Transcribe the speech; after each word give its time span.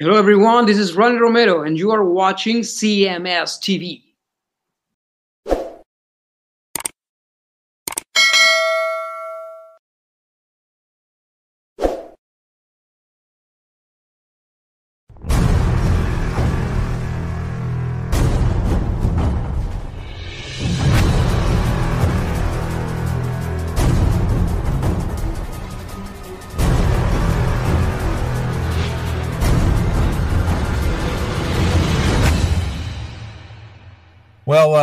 Hello, 0.00 0.18
everyone. 0.18 0.66
This 0.66 0.76
is 0.76 0.96
Ronnie 0.96 1.18
Romero, 1.18 1.62
and 1.62 1.78
you 1.78 1.92
are 1.92 2.02
watching 2.02 2.62
CMS 2.62 3.60
TV. 3.60 4.02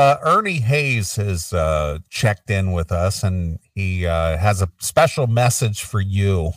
Uh, 0.02 0.18
Ernie 0.24 0.60
Hayes 0.62 1.16
has 1.18 1.54
uh, 1.54 2.00
checked 2.10 2.50
in 2.50 2.72
with 2.72 2.92
us 2.92 3.24
and 3.24 3.60
he 3.76 4.08
uh, 4.08 4.36
has 4.38 4.62
a 4.62 4.70
special 4.80 5.28
message 5.28 5.84
for 5.84 6.02
you. 6.02 6.54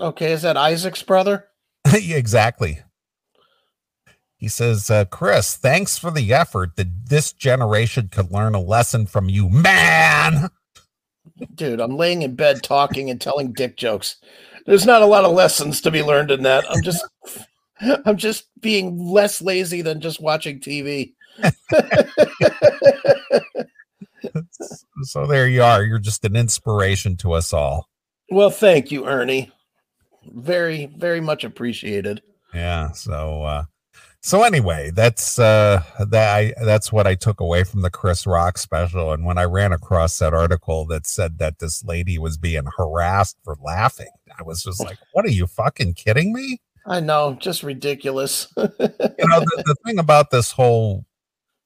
Okay, 0.00 0.32
is 0.32 0.42
that 0.42 0.56
Isaac's 0.56 1.02
brother? 1.02 1.46
Yeah, 2.00 2.16
exactly. 2.16 2.80
He 4.36 4.48
says, 4.48 4.90
uh, 4.90 5.04
Chris, 5.06 5.56
thanks 5.56 5.98
for 5.98 6.10
the 6.10 6.32
effort 6.32 6.76
that 6.76 6.88
this 7.08 7.32
generation 7.32 8.08
could 8.08 8.30
learn 8.30 8.54
a 8.54 8.60
lesson 8.60 9.06
from 9.06 9.28
you, 9.28 9.48
man. 9.48 10.48
Dude, 11.54 11.80
I'm 11.80 11.96
laying 11.96 12.22
in 12.22 12.34
bed 12.34 12.62
talking 12.62 13.08
and 13.08 13.20
telling 13.20 13.52
dick 13.52 13.76
jokes. 13.76 14.16
There's 14.66 14.86
not 14.86 15.02
a 15.02 15.06
lot 15.06 15.24
of 15.24 15.32
lessons 15.32 15.80
to 15.82 15.90
be 15.90 16.02
learned 16.02 16.30
in 16.30 16.42
that. 16.42 16.64
I'm 16.70 16.82
just 16.82 17.04
I'm 18.04 18.16
just 18.16 18.46
being 18.60 18.98
less 18.98 19.40
lazy 19.40 19.80
than 19.80 20.00
just 20.00 20.20
watching 20.20 20.60
TV. 20.60 21.14
so 25.02 25.26
there 25.26 25.48
you 25.48 25.62
are. 25.62 25.82
You're 25.82 25.98
just 25.98 26.24
an 26.24 26.36
inspiration 26.36 27.16
to 27.18 27.32
us 27.32 27.52
all. 27.52 27.88
Well, 28.30 28.50
thank 28.50 28.90
you, 28.90 29.06
Ernie. 29.06 29.50
Very, 30.24 30.86
very 30.86 31.20
much 31.20 31.44
appreciated. 31.44 32.22
Yeah. 32.54 32.92
So, 32.92 33.42
uh, 33.42 33.64
so 34.22 34.42
anyway, 34.42 34.90
that's 34.94 35.38
uh, 35.38 35.82
that 35.98 36.36
I 36.36 36.52
that's 36.62 36.92
what 36.92 37.06
I 37.06 37.14
took 37.14 37.40
away 37.40 37.64
from 37.64 37.80
the 37.80 37.90
Chris 37.90 38.26
Rock 38.26 38.58
special. 38.58 39.12
And 39.12 39.24
when 39.24 39.38
I 39.38 39.44
ran 39.44 39.72
across 39.72 40.18
that 40.18 40.34
article 40.34 40.84
that 40.86 41.06
said 41.06 41.38
that 41.38 41.58
this 41.58 41.82
lady 41.84 42.18
was 42.18 42.36
being 42.36 42.64
harassed 42.76 43.38
for 43.44 43.56
laughing, 43.64 44.10
I 44.38 44.42
was 44.42 44.62
just 44.62 44.84
like, 44.84 44.98
"What 45.12 45.24
are 45.24 45.30
you 45.30 45.46
fucking 45.46 45.94
kidding 45.94 46.34
me?" 46.34 46.60
I 46.86 47.00
know, 47.00 47.36
just 47.40 47.62
ridiculous. 47.62 48.48
you 48.56 48.64
know, 48.64 49.40
the, 49.40 49.62
the 49.66 49.76
thing 49.86 49.98
about 49.98 50.30
this 50.30 50.52
whole 50.52 51.06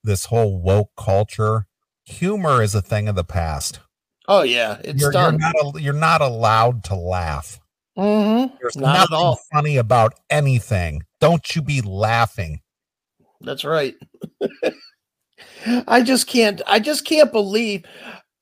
this 0.05 0.27
whole 0.27 0.61
woke 0.61 0.91
culture, 0.97 1.67
humor 2.05 2.63
is 2.63 2.75
a 2.75 2.83
thing 2.83 3.09
of 3.09 3.17
the 3.17 3.25
past. 3.25 3.81
Oh 4.29 4.43
yeah, 4.43 4.79
it's 4.85 5.01
you're, 5.01 5.11
done. 5.13 5.39
You're 5.41 5.53
not, 5.65 5.83
you're 5.83 5.93
not 5.95 6.21
allowed 6.21 6.85
to 6.85 6.95
laugh. 6.95 7.59
Mm-hmm. 7.99 8.55
There's 8.61 8.77
Not 8.77 8.97
at 8.97 8.99
nothing 9.11 9.17
all. 9.17 9.41
funny 9.53 9.77
about 9.77 10.15
anything. 10.31 11.03
Don't 11.21 11.55
you 11.55 11.63
be 11.63 11.81
laughing. 11.81 12.61
That's 13.41 13.65
right. 13.65 13.95
I 15.87 16.03
just 16.03 16.27
can't. 16.27 16.61
I 16.67 16.81
just 16.81 17.05
can't 17.05 17.31
believe. 17.33 17.85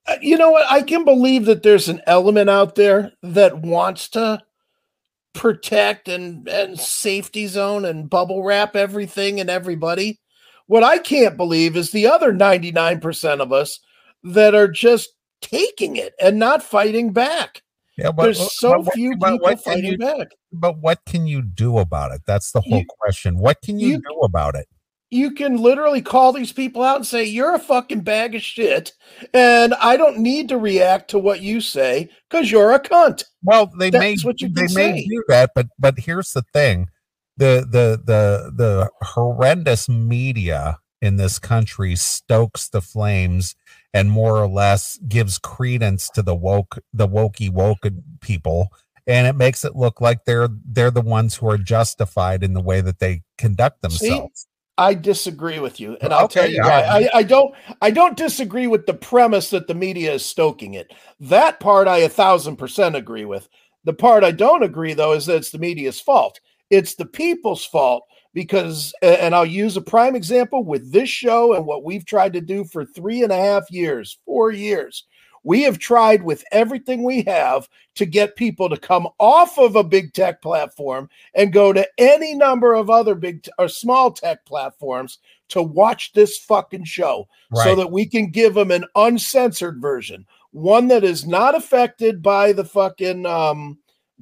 uh, 0.06 0.16
You 0.22 0.36
know 0.38 0.50
what? 0.50 0.70
I 0.70 0.82
can 0.82 1.04
believe 1.04 1.44
that 1.46 1.62
there's 1.62 1.88
an 1.88 2.00
element 2.06 2.48
out 2.50 2.74
there 2.76 3.12
that 3.22 3.58
wants 3.60 4.08
to 4.10 4.40
protect 5.34 6.08
and 6.08 6.48
and 6.48 6.78
safety 6.78 7.46
zone 7.46 7.84
and 7.84 8.08
bubble 8.08 8.42
wrap 8.42 8.74
everything 8.76 9.40
and 9.40 9.50
everybody. 9.50 10.18
What 10.66 10.82
I 10.82 10.98
can't 10.98 11.36
believe 11.36 11.76
is 11.76 11.90
the 11.90 12.06
other 12.06 12.32
99% 12.32 13.40
of 13.40 13.52
us 13.52 13.78
that 14.22 14.54
are 14.54 14.68
just 14.68 15.10
taking 15.40 15.96
it 15.96 16.14
and 16.20 16.38
not 16.38 16.62
fighting 16.62 17.12
back. 17.12 17.62
Yeah, 17.98 18.10
but 18.12 18.22
There's 18.24 18.58
so 18.58 18.82
but 18.82 18.94
few 18.94 19.16
but 19.18 19.32
people 19.32 19.56
fighting 19.56 19.84
you- 19.92 19.98
back. 19.98 20.28
But 20.52 20.78
what 20.80 21.00
can 21.06 21.26
you 21.26 21.42
do 21.42 21.78
about 21.78 22.12
it? 22.12 22.22
That's 22.26 22.52
the 22.52 22.60
whole 22.62 22.78
You- 22.80 22.86
question. 23.00 23.38
What 23.38 23.60
can 23.62 23.78
you, 23.78 23.88
you- 23.88 23.98
do 23.98 24.20
about 24.22 24.54
it? 24.54 24.66
you 25.14 25.30
can 25.32 25.58
literally 25.58 26.00
call 26.00 26.32
these 26.32 26.54
people 26.54 26.82
out 26.82 26.96
and 26.96 27.06
say 27.06 27.22
you're 27.22 27.54
a 27.54 27.58
fucking 27.58 28.00
bag 28.00 28.34
of 28.34 28.40
shit 28.40 28.92
and 29.34 29.74
i 29.74 29.94
don't 29.94 30.16
need 30.18 30.48
to 30.48 30.56
react 30.56 31.10
to 31.10 31.18
what 31.18 31.42
you 31.42 31.60
say 31.60 32.08
because 32.30 32.50
you're 32.50 32.72
a 32.72 32.80
cunt 32.80 33.22
Well, 33.42 33.70
they 33.78 33.90
may 33.90 34.16
what 34.22 34.40
you 34.40 34.48
they 34.48 34.72
may 34.74 35.04
do 35.04 35.22
that, 35.28 35.50
but 35.54 35.66
but 35.78 35.98
here's 35.98 36.32
the 36.32 36.40
thing: 36.54 36.88
the 37.36 37.66
the 37.68 38.00
the 38.04 38.52
the 38.54 38.90
horrendous 39.00 39.88
media 39.88 40.78
in 41.00 41.16
this 41.16 41.38
country 41.38 41.96
stokes 41.96 42.68
the 42.68 42.80
flames 42.80 43.56
and 43.92 44.10
more 44.10 44.38
or 44.38 44.48
less 44.48 44.98
gives 45.08 45.38
credence 45.38 46.08
to 46.10 46.22
the 46.22 46.34
woke 46.34 46.78
the 46.92 47.08
wokey 47.08 47.50
woke 47.50 47.86
people. 48.20 48.68
And 49.06 49.26
it 49.26 49.34
makes 49.34 49.64
it 49.64 49.74
look 49.74 50.00
like 50.00 50.24
they're 50.24 50.48
they're 50.64 50.92
the 50.92 51.00
ones 51.00 51.36
who 51.36 51.50
are 51.50 51.58
justified 51.58 52.44
in 52.44 52.54
the 52.54 52.60
way 52.60 52.80
that 52.80 53.00
they 53.00 53.22
conduct 53.36 53.78
See? 53.90 54.08
themselves. 54.08 54.46
I 54.78 54.94
disagree 54.94 55.58
with 55.58 55.80
you. 55.80 55.98
And 56.00 56.14
i'll 56.14 56.28
tell 56.28 56.48
you 56.48 56.62
why. 56.62 56.82
I, 56.82 57.10
I 57.18 57.22
don't 57.24 57.54
i 57.82 57.90
don't 57.90 58.16
disagree 58.16 58.66
with 58.66 58.86
the 58.86 58.94
premise 58.94 59.50
that 59.50 59.66
the 59.66 59.74
media 59.74 60.12
is 60.14 60.24
stoking 60.24 60.74
it. 60.74 60.94
That 61.20 61.60
part 61.60 61.88
i 61.88 61.98
a 61.98 62.08
thousand 62.08 62.56
percent 62.56 62.96
agree 62.96 63.24
with. 63.24 63.48
The 63.84 63.92
part 63.92 64.22
i 64.22 64.30
don't 64.30 64.62
agree 64.62 64.94
though 64.94 65.12
is 65.12 65.26
that 65.26 65.36
it's 65.36 65.50
the 65.50 65.58
media's 65.58 66.00
fault 66.00 66.40
it's 66.72 66.96
the 66.96 67.06
people's 67.06 67.64
fault 67.64 68.02
because 68.34 68.92
and 69.02 69.34
i'll 69.34 69.46
use 69.46 69.76
a 69.76 69.80
prime 69.80 70.16
example 70.16 70.64
with 70.64 70.90
this 70.90 71.08
show 71.08 71.54
and 71.54 71.66
what 71.66 71.84
we've 71.84 72.06
tried 72.06 72.32
to 72.32 72.40
do 72.40 72.64
for 72.64 72.84
three 72.84 73.22
and 73.22 73.30
a 73.30 73.36
half 73.36 73.70
years 73.70 74.18
four 74.32 74.50
years. 74.50 75.04
We 75.44 75.62
have 75.64 75.78
tried 75.78 76.22
with 76.22 76.42
everything 76.52 77.02
we 77.02 77.22
have 77.22 77.68
to 77.96 78.06
get 78.06 78.36
people 78.36 78.70
to 78.70 78.76
come 78.76 79.08
off 79.20 79.58
of 79.58 79.76
a 79.76 79.84
big 79.84 80.14
tech 80.14 80.40
platform 80.40 81.10
and 81.34 81.52
go 81.52 81.72
to 81.72 81.86
any 81.98 82.34
number 82.34 82.74
of 82.74 82.88
other 82.88 83.14
big 83.14 83.42
t- 83.42 83.50
or 83.58 83.68
small 83.68 84.10
tech 84.10 84.46
platforms 84.46 85.18
to 85.48 85.60
watch 85.62 86.12
this 86.12 86.38
fucking 86.38 86.84
show 86.84 87.28
so 87.54 87.74
that 87.74 87.90
we 87.92 88.06
can 88.06 88.30
give 88.30 88.54
them 88.54 88.70
an 88.70 88.86
uncensored 88.94 89.82
version. 89.82 90.24
One 90.52 90.88
that 90.88 91.04
is 91.04 91.26
not 91.26 91.54
affected 91.54 92.22
by 92.22 92.52
the 92.52 92.64
fucking 92.64 93.26
um 93.26 93.78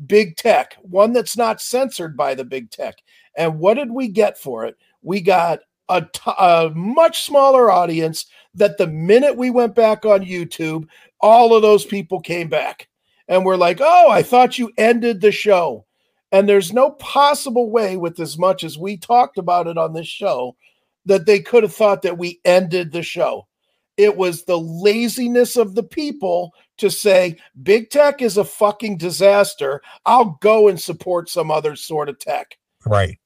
big 0.06 0.36
tech 0.36 0.76
one 0.82 1.12
that's 1.12 1.36
not 1.36 1.60
censored 1.60 2.16
by 2.16 2.34
the 2.34 2.44
big 2.44 2.70
tech. 2.70 2.96
And 3.36 3.58
what 3.58 3.74
did 3.74 3.90
we 3.90 4.08
get 4.08 4.38
for 4.38 4.64
it? 4.64 4.76
We 5.02 5.20
got 5.20 5.60
a, 5.88 6.02
t- 6.02 6.32
a 6.38 6.70
much 6.74 7.24
smaller 7.24 7.70
audience 7.70 8.26
that 8.54 8.78
the 8.78 8.86
minute 8.86 9.36
we 9.36 9.50
went 9.50 9.74
back 9.74 10.04
on 10.04 10.20
youtube 10.20 10.86
all 11.20 11.54
of 11.54 11.62
those 11.62 11.84
people 11.84 12.20
came 12.20 12.48
back 12.48 12.88
and 13.26 13.44
we're 13.44 13.56
like 13.56 13.78
oh 13.80 14.08
i 14.08 14.22
thought 14.22 14.56
you 14.56 14.70
ended 14.78 15.20
the 15.20 15.32
show. 15.32 15.84
And 16.32 16.48
there's 16.48 16.72
no 16.72 16.92
possible 16.92 17.70
way, 17.70 17.96
with 17.96 18.20
as 18.20 18.38
much 18.38 18.62
as 18.62 18.78
we 18.78 18.96
talked 18.96 19.36
about 19.36 19.66
it 19.66 19.76
on 19.76 19.92
this 19.92 20.06
show, 20.06 20.56
that 21.06 21.26
they 21.26 21.40
could 21.40 21.62
have 21.62 21.74
thought 21.74 22.02
that 22.02 22.18
we 22.18 22.40
ended 22.44 22.92
the 22.92 23.02
show. 23.02 23.46
It 23.96 24.16
was 24.16 24.44
the 24.44 24.58
laziness 24.58 25.56
of 25.56 25.74
the 25.74 25.82
people 25.82 26.52
to 26.80 26.90
say, 26.90 27.36
big 27.62 27.90
tech 27.90 28.20
is 28.20 28.36
a 28.36 28.44
fucking 28.44 28.98
disaster. 28.98 29.82
I'll 30.04 30.38
go 30.40 30.68
and 30.68 30.80
support 30.80 31.28
some 31.28 31.50
other 31.50 31.76
sort 31.76 32.08
of 32.08 32.18
tech. 32.18 32.56
Right. 32.84 33.18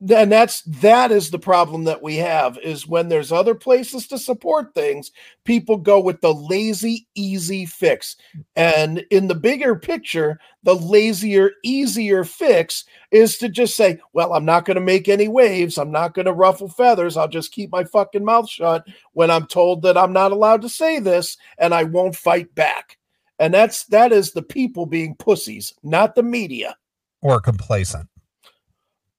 And 0.00 0.30
that's 0.30 0.62
that 0.62 1.10
is 1.10 1.30
the 1.30 1.40
problem 1.40 1.82
that 1.84 2.04
we 2.04 2.16
have 2.16 2.56
is 2.58 2.86
when 2.86 3.08
there's 3.08 3.32
other 3.32 3.56
places 3.56 4.06
to 4.08 4.18
support 4.18 4.72
things 4.72 5.10
people 5.44 5.76
go 5.76 5.98
with 5.98 6.20
the 6.20 6.32
lazy 6.32 7.08
easy 7.16 7.66
fix. 7.66 8.14
And 8.54 9.04
in 9.10 9.26
the 9.26 9.34
bigger 9.34 9.74
picture 9.74 10.38
the 10.62 10.76
lazier 10.76 11.50
easier 11.64 12.22
fix 12.22 12.84
is 13.10 13.38
to 13.38 13.48
just 13.48 13.74
say 13.76 13.98
well 14.12 14.34
i'm 14.34 14.44
not 14.44 14.64
going 14.64 14.76
to 14.76 14.80
make 14.80 15.08
any 15.08 15.26
waves. 15.26 15.78
I'm 15.78 15.90
not 15.90 16.14
going 16.14 16.26
to 16.26 16.32
ruffle 16.32 16.68
feathers. 16.68 17.16
I'll 17.16 17.26
just 17.26 17.50
keep 17.50 17.72
my 17.72 17.82
fucking 17.82 18.24
mouth 18.24 18.48
shut 18.48 18.86
when 19.14 19.32
i'm 19.32 19.48
told 19.48 19.82
that 19.82 19.98
i'm 19.98 20.12
not 20.12 20.30
allowed 20.30 20.62
to 20.62 20.68
say 20.68 21.00
this 21.00 21.36
and 21.58 21.74
i 21.74 21.82
won't 21.82 22.14
fight 22.14 22.54
back 22.54 22.97
and 23.38 23.54
that's 23.54 23.84
that 23.86 24.12
is 24.12 24.32
the 24.32 24.42
people 24.42 24.86
being 24.86 25.14
pussies 25.16 25.74
not 25.82 26.14
the 26.14 26.22
media. 26.22 26.76
Or 27.20 27.40
complacent. 27.40 28.08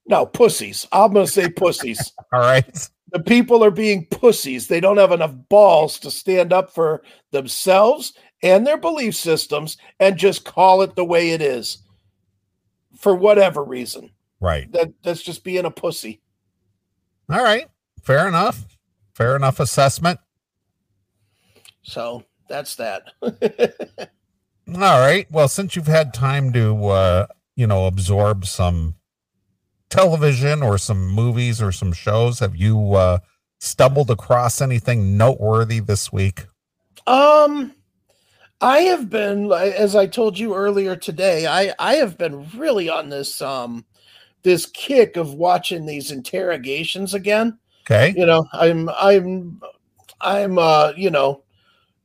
No 0.07 0.25
pussies. 0.25 0.88
I'm 0.92 1.13
going 1.13 1.25
to 1.25 1.31
say 1.31 1.50
pussies. 1.50 2.13
All 2.33 2.39
right. 2.39 2.89
The 3.12 3.19
people 3.19 3.63
are 3.63 3.71
being 3.71 4.07
pussies. 4.07 4.68
They 4.68 4.80
don't 4.80 4.98
have 4.98 5.12
enough 5.12 5.33
balls 5.50 6.00
to 6.00 6.12
stand 6.12 6.51
up 6.54 6.74
for 6.74 7.04
themselves 7.31 8.13
and 8.42 8.66
their 8.66 8.77
belief 8.77 9.16
systems 9.16 9.77
and 10.00 10.18
just 10.18 10.45
call 10.45 10.81
it 10.81 10.95
the 10.95 11.06
way 11.06 11.31
it 11.31 11.42
is. 11.42 11.80
For 12.98 13.16
whatever 13.16 13.63
reason. 13.63 14.10
right. 14.39 14.69
That 14.71 14.94
that's 15.04 15.21
just 15.21 15.44
being 15.44 15.66
a 15.66 15.71
pussy. 15.71 16.21
all 17.30 17.44
right. 17.44 17.68
Fair 18.01 18.27
enough. 18.27 18.66
Fair 19.13 19.36
enough 19.36 19.60
assessment. 19.60 20.19
So 21.83 22.24
that's 22.50 22.75
that. 22.75 23.04
All 23.22 24.75
right. 24.75 25.28
Well, 25.31 25.48
since 25.48 25.75
you've 25.75 25.88
had 25.88 26.13
time 26.13 26.54
to, 26.54 26.88
uh, 26.88 27.28
you 27.56 27.68
know, 27.68 27.86
absorb 27.88 28.46
some 28.46 28.96
television 29.90 30.62
or 30.63 30.78
some 30.78 31.07
movies 31.07 31.62
or 31.62 31.72
some 31.72 31.92
shows? 31.92 32.40
Have 32.40 32.56
you 32.56 32.94
uh, 32.94 33.19
stumbled 33.60 34.12
across 34.12 34.62
anything 34.62 35.18
noteworthy 35.18 35.80
this 35.80 36.13
week? 36.13 36.46
Um, 37.07 37.74
I 38.62 38.80
have 38.81 39.10
been, 39.10 39.52
as 39.52 39.95
I 39.95 40.06
told 40.06 40.38
you 40.38 40.56
earlier 40.56 40.95
today, 40.95 41.48
I 41.48 41.74
I 41.80 41.95
have 41.95 42.18
been 42.18 42.48
really 42.56 42.90
on 42.90 43.10
this 43.10 43.42
um 43.42 43.86
this 44.44 44.66
kick 44.68 45.18
of 45.18 45.34
watching 45.34 45.86
these 45.86 46.12
interrogations 46.12 47.13
again. 47.13 47.57
Okay. 47.86 48.13
You 48.16 48.25
know, 48.25 48.45
I'm 48.54 48.90
I'm 48.90 49.62
I'm 50.22 50.57
uh 50.57 50.94
you 50.95 51.10
know 51.10 51.44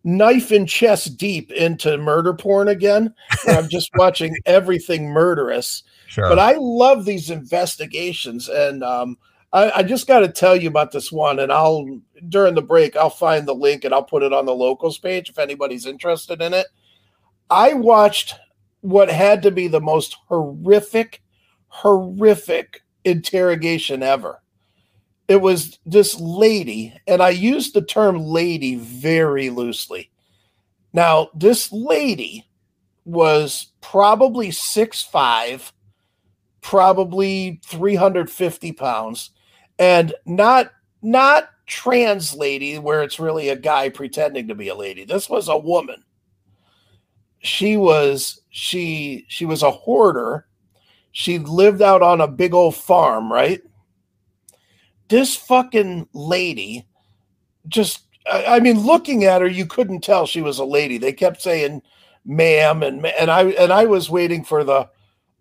knife 0.04 0.52
in 0.52 0.66
chest 0.66 1.16
deep 1.16 1.50
into 1.52 1.96
murder 1.98 2.34
porn 2.34 2.68
again. 2.68 3.14
I'm 3.48 3.68
just 3.68 3.90
watching 3.96 4.36
everything 4.46 5.08
murderous. 5.08 5.82
Sure. 6.06 6.28
But 6.28 6.38
I 6.38 6.54
love 6.58 7.04
these 7.04 7.30
investigations, 7.30 8.48
and 8.48 8.84
um, 8.84 9.16
I, 9.54 9.70
I 9.76 9.82
just 9.82 10.06
got 10.06 10.20
to 10.20 10.28
tell 10.28 10.54
you 10.56 10.68
about 10.68 10.92
this 10.92 11.10
one. 11.10 11.38
And 11.38 11.50
I'll 11.50 11.86
during 12.28 12.54
the 12.54 12.62
break, 12.62 12.96
I'll 12.96 13.08
find 13.08 13.46
the 13.46 13.54
link 13.54 13.84
and 13.84 13.94
I'll 13.94 14.04
put 14.04 14.22
it 14.22 14.32
on 14.32 14.46
the 14.46 14.54
locals 14.54 14.98
page 14.98 15.30
if 15.30 15.38
anybody's 15.38 15.86
interested 15.86 16.42
in 16.42 16.52
it. 16.52 16.66
I 17.50 17.74
watched 17.74 18.34
what 18.80 19.10
had 19.10 19.42
to 19.42 19.50
be 19.50 19.68
the 19.68 19.80
most 19.80 20.16
horrific, 20.28 21.22
horrific 21.68 22.82
interrogation 23.04 24.02
ever. 24.02 24.42
It 25.26 25.40
was 25.40 25.78
this 25.86 26.18
lady, 26.20 26.94
and 27.06 27.22
I 27.22 27.30
use 27.30 27.72
the 27.72 27.82
term 27.82 28.18
lady 28.18 28.76
very 28.76 29.48
loosely. 29.50 30.10
Now, 30.92 31.30
this 31.34 31.72
lady 31.72 32.46
was 33.04 33.68
probably 33.80 34.50
six 34.50 35.02
five, 35.02 35.72
probably 36.60 37.60
350 37.64 38.72
pounds, 38.72 39.30
and 39.78 40.14
not 40.26 40.70
not 41.02 41.48
trans 41.66 42.34
lady 42.34 42.78
where 42.78 43.02
it's 43.02 43.18
really 43.18 43.48
a 43.48 43.56
guy 43.56 43.88
pretending 43.88 44.48
to 44.48 44.54
be 44.54 44.68
a 44.68 44.74
lady. 44.74 45.04
This 45.04 45.30
was 45.30 45.48
a 45.48 45.58
woman. 45.58 46.04
She 47.40 47.76
was 47.76 48.42
she 48.50 49.24
she 49.28 49.46
was 49.46 49.62
a 49.62 49.70
hoarder. 49.70 50.46
She 51.12 51.38
lived 51.38 51.80
out 51.80 52.02
on 52.02 52.20
a 52.20 52.28
big 52.28 52.54
old 52.54 52.74
farm, 52.74 53.32
right? 53.32 53.60
This 55.08 55.36
fucking 55.36 56.08
lady 56.12 56.86
just 57.68 58.02
I, 58.30 58.44
I 58.56 58.60
mean 58.60 58.80
looking 58.80 59.24
at 59.24 59.40
her 59.40 59.46
you 59.46 59.66
couldn't 59.66 60.02
tell 60.02 60.26
she 60.26 60.40
was 60.40 60.58
a 60.58 60.64
lady. 60.64 60.98
They 60.98 61.12
kept 61.12 61.42
saying 61.42 61.82
ma'am 62.24 62.82
and 62.82 63.04
and 63.06 63.30
I 63.30 63.44
and 63.50 63.72
I 63.72 63.84
was 63.84 64.10
waiting 64.10 64.44
for 64.44 64.64
the 64.64 64.88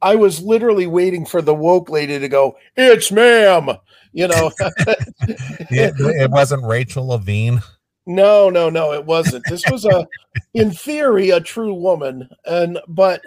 I 0.01 0.15
was 0.15 0.41
literally 0.41 0.85
waiting 0.85 1.25
for 1.25 1.41
the 1.41 1.55
woke 1.55 1.89
lady 1.89 2.19
to 2.19 2.27
go, 2.27 2.57
"It's 2.75 3.11
ma'am." 3.11 3.69
You 4.11 4.27
know. 4.27 4.51
it, 4.59 5.95
it 5.97 6.29
wasn't 6.29 6.65
Rachel 6.65 7.07
Levine. 7.07 7.61
No, 8.05 8.49
no, 8.49 8.69
no, 8.69 8.91
it 8.91 9.05
wasn't. 9.05 9.45
This 9.47 9.63
was 9.71 9.85
a 9.85 10.05
in 10.53 10.71
theory 10.71 11.29
a 11.29 11.39
true 11.39 11.73
woman 11.73 12.29
and 12.45 12.79
but 12.87 13.21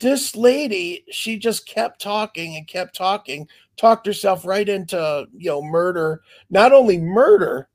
this 0.00 0.36
lady, 0.36 1.04
she 1.10 1.38
just 1.38 1.66
kept 1.66 2.00
talking 2.00 2.56
and 2.56 2.66
kept 2.66 2.96
talking, 2.96 3.48
talked 3.76 4.06
herself 4.06 4.44
right 4.44 4.68
into, 4.68 5.26
you 5.36 5.50
know, 5.50 5.62
murder. 5.62 6.22
Not 6.50 6.72
only 6.72 6.98
murder, 6.98 7.68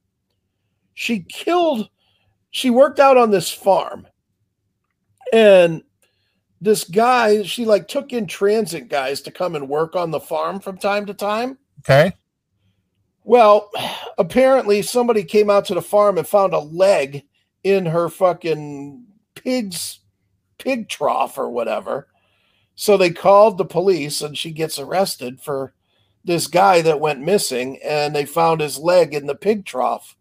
she 0.93 1.19
killed 1.19 1.89
she 2.51 2.69
worked 2.69 2.99
out 2.99 3.17
on 3.17 3.31
this 3.31 3.51
farm. 3.51 4.07
And 5.31 5.83
this 6.61 6.83
guy, 6.83 7.43
she 7.43 7.65
like 7.65 7.87
took 7.87 8.11
in 8.11 8.25
transit 8.25 8.89
guys 8.89 9.21
to 9.21 9.31
come 9.31 9.55
and 9.55 9.69
work 9.69 9.95
on 9.95 10.11
the 10.11 10.19
farm 10.19 10.59
from 10.59 10.77
time 10.77 11.05
to 11.05 11.13
time. 11.13 11.57
Okay. 11.79 12.13
Well, 13.23 13.69
apparently 14.17 14.81
somebody 14.81 15.23
came 15.23 15.49
out 15.49 15.65
to 15.65 15.75
the 15.75 15.81
farm 15.81 16.17
and 16.17 16.27
found 16.27 16.53
a 16.53 16.59
leg 16.59 17.23
in 17.63 17.85
her 17.85 18.09
fucking 18.09 19.05
pig's 19.35 19.99
pig 20.59 20.89
trough 20.89 21.37
or 21.37 21.49
whatever. 21.49 22.07
So 22.75 22.95
they 22.95 23.09
called 23.09 23.57
the 23.57 23.65
police 23.65 24.21
and 24.21 24.37
she 24.37 24.51
gets 24.51 24.79
arrested 24.79 25.41
for 25.41 25.73
this 26.23 26.47
guy 26.47 26.81
that 26.81 26.99
went 26.99 27.21
missing 27.21 27.79
and 27.83 28.15
they 28.15 28.25
found 28.25 28.61
his 28.61 28.77
leg 28.77 29.13
in 29.13 29.25
the 29.25 29.35
pig 29.35 29.65
trough. 29.65 30.15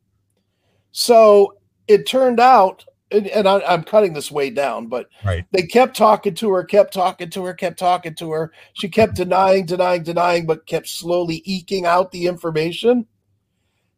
So 0.91 1.59
it 1.87 2.07
turned 2.07 2.41
out 2.41 2.85
and, 3.11 3.27
and 3.29 3.49
I, 3.49 3.61
am 3.73 3.85
cutting 3.85 4.13
this 4.13 4.31
way 4.31 4.51
down, 4.51 4.87
but 4.87 5.09
right. 5.25 5.45
they 5.51 5.63
kept 5.63 5.97
talking 5.97 6.35
to 6.35 6.51
her, 6.51 6.65
kept 6.65 6.93
talking 6.93 7.31
to 7.31 7.45
her, 7.45 7.55
kept 7.55 7.79
talking 7.79 8.15
to 8.17 8.31
her. 8.33 8.53
She 8.75 8.89
kept 8.89 9.15
denying, 9.17 9.67
denying, 9.67 10.03
denying, 10.03 10.47
but 10.47 10.67
kept 10.67 10.89
slowly 10.89 11.43
eking 11.45 11.87
out 11.87 12.11
the 12.11 12.27
information. 12.27 13.07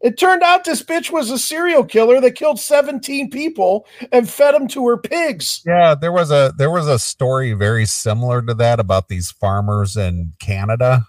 It 0.03 0.17
turned 0.19 0.43
out 0.43 0.65
this 0.65 0.83
bitch 0.83 1.11
was 1.11 1.31
a 1.31 1.39
serial 1.39 1.85
killer 1.85 2.21
that 2.23 2.31
killed 2.33 2.59
17 2.59 3.29
people 3.31 3.87
and 4.13 4.29
fed 4.29 4.55
them 4.55 4.67
to 4.69 4.87
her 4.89 4.97
pigs. 4.97 5.61
Yeah, 5.67 5.95
there 5.95 6.13
was 6.13 6.31
a 6.31 6.55
there 6.57 6.71
was 6.71 6.89
a 6.89 6.99
story 6.99 7.53
very 7.53 7.85
similar 7.85 8.41
to 8.43 8.55
that 8.55 8.81
about 8.81 9.09
these 9.09 9.31
farmers 9.31 9.97
in 9.99 10.33
Canada. 10.41 11.05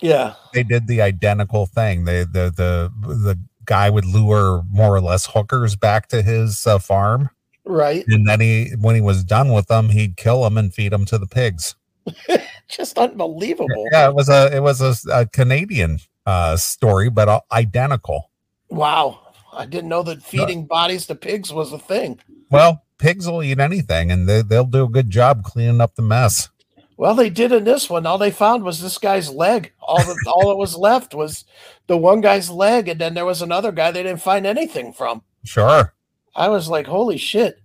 Yeah. 0.00 0.34
They 0.54 0.62
did 0.62 0.86
the 0.86 1.02
identical 1.02 1.66
thing. 1.66 2.04
They 2.06 2.20
the 2.24 2.50
the 2.56 2.90
the 3.06 3.38
guy 3.66 3.90
would 3.90 4.06
lure 4.06 4.62
more 4.70 4.94
or 4.94 5.00
less 5.02 5.26
hookers 5.26 5.76
back 5.76 6.08
to 6.08 6.22
his 6.22 6.66
uh, 6.66 6.78
farm 6.78 7.28
Right. 7.66 8.04
and 8.08 8.26
then 8.26 8.40
he 8.40 8.72
when 8.80 8.94
he 8.96 9.00
was 9.02 9.22
done 9.22 9.52
with 9.52 9.66
them 9.68 9.90
he'd 9.90 10.16
kill 10.16 10.42
them 10.42 10.56
and 10.58 10.74
feed 10.74 10.90
them 10.92 11.04
to 11.04 11.18
the 11.18 11.26
pigs 11.26 11.76
Just 12.68 12.98
unbelievable. 12.98 13.86
yeah 13.92 14.08
it 14.08 14.14
was 14.14 14.28
a 14.28 14.50
it 14.56 14.60
was 14.60 14.80
a, 14.80 14.94
a 15.12 15.26
canadian 15.26 15.98
uh 16.26 16.56
story 16.56 17.10
but 17.10 17.28
uh, 17.28 17.40
identical 17.52 18.29
Wow. 18.70 19.20
I 19.52 19.66
didn't 19.66 19.88
know 19.90 20.02
that 20.04 20.22
feeding 20.22 20.64
bodies 20.66 21.06
to 21.06 21.14
pigs 21.14 21.52
was 21.52 21.72
a 21.72 21.78
thing. 21.78 22.20
well 22.50 22.84
pigs 22.98 23.26
will 23.26 23.42
eat 23.42 23.58
anything 23.58 24.10
and 24.12 24.28
they, 24.28 24.42
they'll 24.42 24.64
do 24.64 24.84
a 24.84 24.88
good 24.88 25.08
job 25.10 25.42
cleaning 25.42 25.80
up 25.80 25.94
the 25.96 26.02
mess 26.02 26.48
Well, 26.98 27.14
they 27.14 27.30
did 27.30 27.50
in 27.50 27.64
this 27.64 27.88
one. 27.88 28.04
All 28.06 28.18
they 28.18 28.30
found 28.30 28.62
was 28.62 28.80
this 28.82 28.98
guy's 28.98 29.30
leg. 29.30 29.72
All 29.80 29.96
that 29.98 30.16
all 30.26 30.50
that 30.50 30.56
was 30.56 30.76
left 30.76 31.14
was 31.14 31.44
the 31.86 31.96
one 31.96 32.20
guy's 32.20 32.50
leg, 32.50 32.88
and 32.88 33.00
then 33.00 33.14
there 33.14 33.24
was 33.24 33.40
another 33.42 33.72
guy 33.72 33.90
they 33.90 34.02
didn't 34.02 34.20
find 34.20 34.46
anything 34.46 34.92
from. 34.92 35.22
sure 35.44 35.94
I 36.36 36.48
was 36.50 36.68
like, 36.68 36.86
holy 36.86 37.16
shit. 37.16 37.56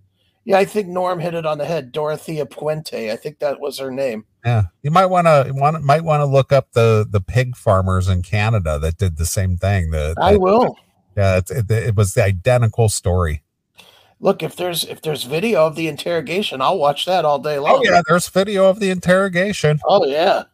Yeah, 0.46 0.58
I 0.58 0.64
think 0.64 0.88
Norm 0.88 1.20
hit 1.20 1.34
it 1.34 1.44
on 1.44 1.58
the 1.58 1.66
head. 1.66 1.92
Dorothea 1.92 2.46
Puente. 2.46 3.12
I 3.12 3.16
think 3.16 3.40
that 3.40 3.60
was 3.60 3.78
her 3.78 3.90
name. 3.90 4.24
yeah 4.44 4.62
you 4.82 4.90
might 4.90 5.06
want 5.06 5.26
to 5.26 5.52
want 5.54 5.82
might 5.84 6.02
want 6.04 6.20
to 6.22 6.24
look 6.26 6.50
up 6.52 6.72
the 6.72 7.06
the 7.08 7.20
pig 7.20 7.56
farmers 7.56 8.08
in 8.08 8.22
canada 8.22 8.78
that 8.78 8.96
did 8.96 9.16
the 9.18 9.26
same 9.26 9.56
thing 9.58 9.90
the, 9.90 10.14
I 10.18 10.32
the- 10.32 10.40
will. 10.40 10.76
Yeah 11.16 11.36
it's, 11.38 11.50
it, 11.50 11.70
it 11.70 11.96
was 11.96 12.14
the 12.14 12.22
identical 12.24 12.88
story 12.88 13.42
Look, 14.18 14.42
if 14.42 14.56
there's 14.56 14.82
if 14.84 15.02
there's 15.02 15.24
video 15.24 15.66
of 15.66 15.76
the 15.76 15.88
interrogation, 15.88 16.62
I'll 16.62 16.78
watch 16.78 17.04
that 17.04 17.26
all 17.26 17.38
day 17.38 17.58
long. 17.58 17.80
oh 17.80 17.84
yeah 17.84 18.00
there's 18.08 18.26
video 18.30 18.64
of 18.70 18.80
the 18.80 18.88
interrogation 18.88 19.78
Oh 19.84 20.06
yeah. 20.06 20.44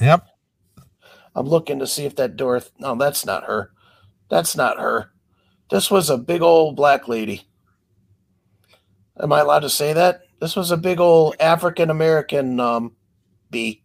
yep 0.00 0.24
I'm 1.34 1.48
looking 1.48 1.80
to 1.80 1.86
see 1.88 2.04
if 2.04 2.14
that 2.16 2.36
Doroth 2.36 2.70
no, 2.78 2.94
that's 2.94 3.26
not 3.26 3.44
her. 3.44 3.72
That's 4.28 4.56
not 4.56 4.78
her. 4.78 5.10
This 5.70 5.90
was 5.90 6.08
a 6.08 6.18
big 6.18 6.40
old 6.40 6.76
black 6.76 7.08
lady. 7.08 7.48
Am 9.20 9.32
I 9.32 9.40
allowed 9.40 9.60
to 9.60 9.70
say 9.70 9.92
that? 9.92 10.20
This 10.40 10.54
was 10.54 10.70
a 10.70 10.76
big 10.76 11.00
old 11.00 11.34
African 11.40 11.90
American 11.90 12.60
um 12.60 12.94
bee. 13.50 13.82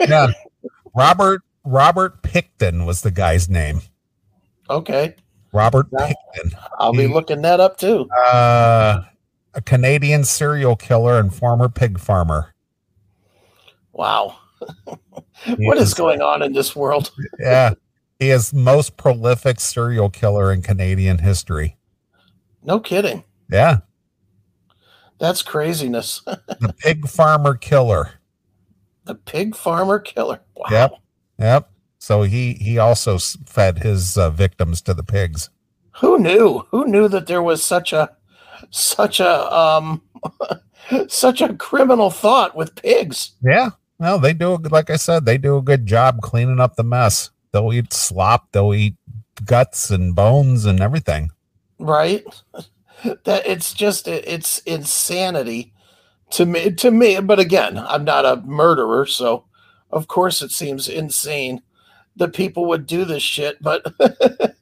yeah 0.00 0.28
robert 0.94 1.42
robert 1.68 2.22
Pickton 2.22 2.86
was 2.86 3.02
the 3.02 3.10
guy's 3.10 3.48
name 3.48 3.82
Okay. 4.70 5.14
robert 5.52 5.90
Pickton 5.90 6.52
I'll 6.78 6.92
be 6.92 7.06
looking 7.06 7.42
that 7.42 7.60
up 7.60 7.76
too. 7.78 8.08
uh 8.10 9.02
a 9.54 9.60
canadian 9.62 10.24
serial 10.24 10.76
killer 10.76 11.18
and 11.18 11.34
former 11.34 11.68
pig 11.68 11.98
farmer 11.98 12.54
Wow. 13.92 14.36
What 15.56 15.76
is 15.76 15.80
was- 15.80 15.94
going 15.94 16.22
on 16.22 16.42
in 16.42 16.52
this 16.52 16.74
world? 16.76 17.10
yeah 17.38 17.74
he 18.18 18.30
is 18.30 18.52
most 18.52 18.96
prolific 18.96 19.60
serial 19.60 20.10
killer 20.10 20.52
in 20.52 20.62
canadian 20.62 21.18
history 21.18 21.76
No 22.62 22.80
kidding. 22.80 23.24
yeah 23.50 23.78
That's 25.18 25.42
craziness. 25.42 26.20
the 26.24 26.74
pig 26.78 27.08
farmer 27.08 27.54
killer 27.56 28.10
the 29.04 29.14
pig 29.14 29.56
farmer 29.56 29.98
killer. 29.98 30.40
Wow. 30.54 30.66
Yep. 30.70 30.92
Yep. 31.38 31.70
So 31.98 32.22
he 32.22 32.54
he 32.54 32.78
also 32.78 33.18
fed 33.18 33.78
his 33.78 34.16
uh, 34.16 34.30
victims 34.30 34.80
to 34.82 34.94
the 34.94 35.02
pigs. 35.02 35.50
Who 36.00 36.18
knew? 36.18 36.64
Who 36.70 36.86
knew 36.86 37.08
that 37.08 37.26
there 37.26 37.42
was 37.42 37.62
such 37.62 37.92
a 37.92 38.10
such 38.70 39.20
a 39.20 39.54
um 39.56 40.02
such 41.08 41.40
a 41.40 41.54
criminal 41.54 42.10
thought 42.10 42.56
with 42.56 42.76
pigs? 42.76 43.32
Yeah. 43.42 43.70
Well, 43.98 44.18
they 44.20 44.32
do 44.32 44.54
a 44.54 44.58
good- 44.58 44.70
like 44.72 44.90
I 44.90 44.96
said, 44.96 45.24
they 45.24 45.38
do 45.38 45.56
a 45.56 45.62
good 45.62 45.86
job 45.86 46.20
cleaning 46.20 46.60
up 46.60 46.76
the 46.76 46.84
mess. 46.84 47.30
They'll 47.52 47.72
eat 47.72 47.92
slop. 47.92 48.52
They'll 48.52 48.74
eat 48.74 48.94
guts 49.44 49.90
and 49.90 50.14
bones 50.14 50.64
and 50.66 50.80
everything. 50.80 51.30
right 51.80 52.24
that 53.24 53.46
it's 53.46 53.72
just 53.72 54.06
it's 54.08 54.58
insanity 54.60 55.72
To 56.30 56.44
me, 56.46 56.72
to 56.72 56.90
me, 56.90 57.20
but 57.20 57.38
again, 57.40 57.78
I'm 57.78 58.04
not 58.04 58.26
a 58.26 58.36
murderer, 58.44 59.06
so 59.06 59.44
of 59.90 60.08
course 60.08 60.42
it 60.42 60.50
seems 60.50 60.88
insane 60.88 61.62
that 62.16 62.34
people 62.34 62.66
would 62.66 62.86
do 62.86 63.04
this 63.04 63.22
shit. 63.22 63.62
But 63.62 63.84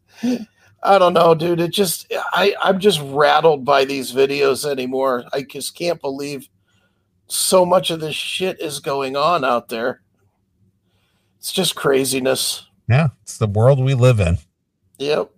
I 0.83 0.99
don't 0.99 1.15
know, 1.15 1.35
dude. 1.35 1.61
It 1.61 1.73
just 1.73 2.13
I 2.33 2.55
I'm 2.63 2.79
just 2.79 3.01
rattled 3.03 3.65
by 3.65 3.85
these 3.85 4.13
videos 4.13 4.69
anymore. 4.69 5.25
I 5.33 5.43
just 5.43 5.77
can't 5.77 6.01
believe 6.01 6.49
so 7.29 7.67
much 7.67 7.91
of 7.91 8.01
this 8.01 8.15
shit 8.15 8.61
is 8.61 8.81
going 8.81 9.17
on 9.17 9.45
out 9.45 9.69
there. 9.69 10.03
It's 11.39 11.53
just 11.53 11.75
craziness. 11.75 12.67
Yeah, 12.89 13.09
it's 13.23 13.39
the 13.39 13.47
world 13.47 13.83
we 13.83 13.95
live 13.95 14.21
in. 14.21 14.39
Yep. 14.99 15.31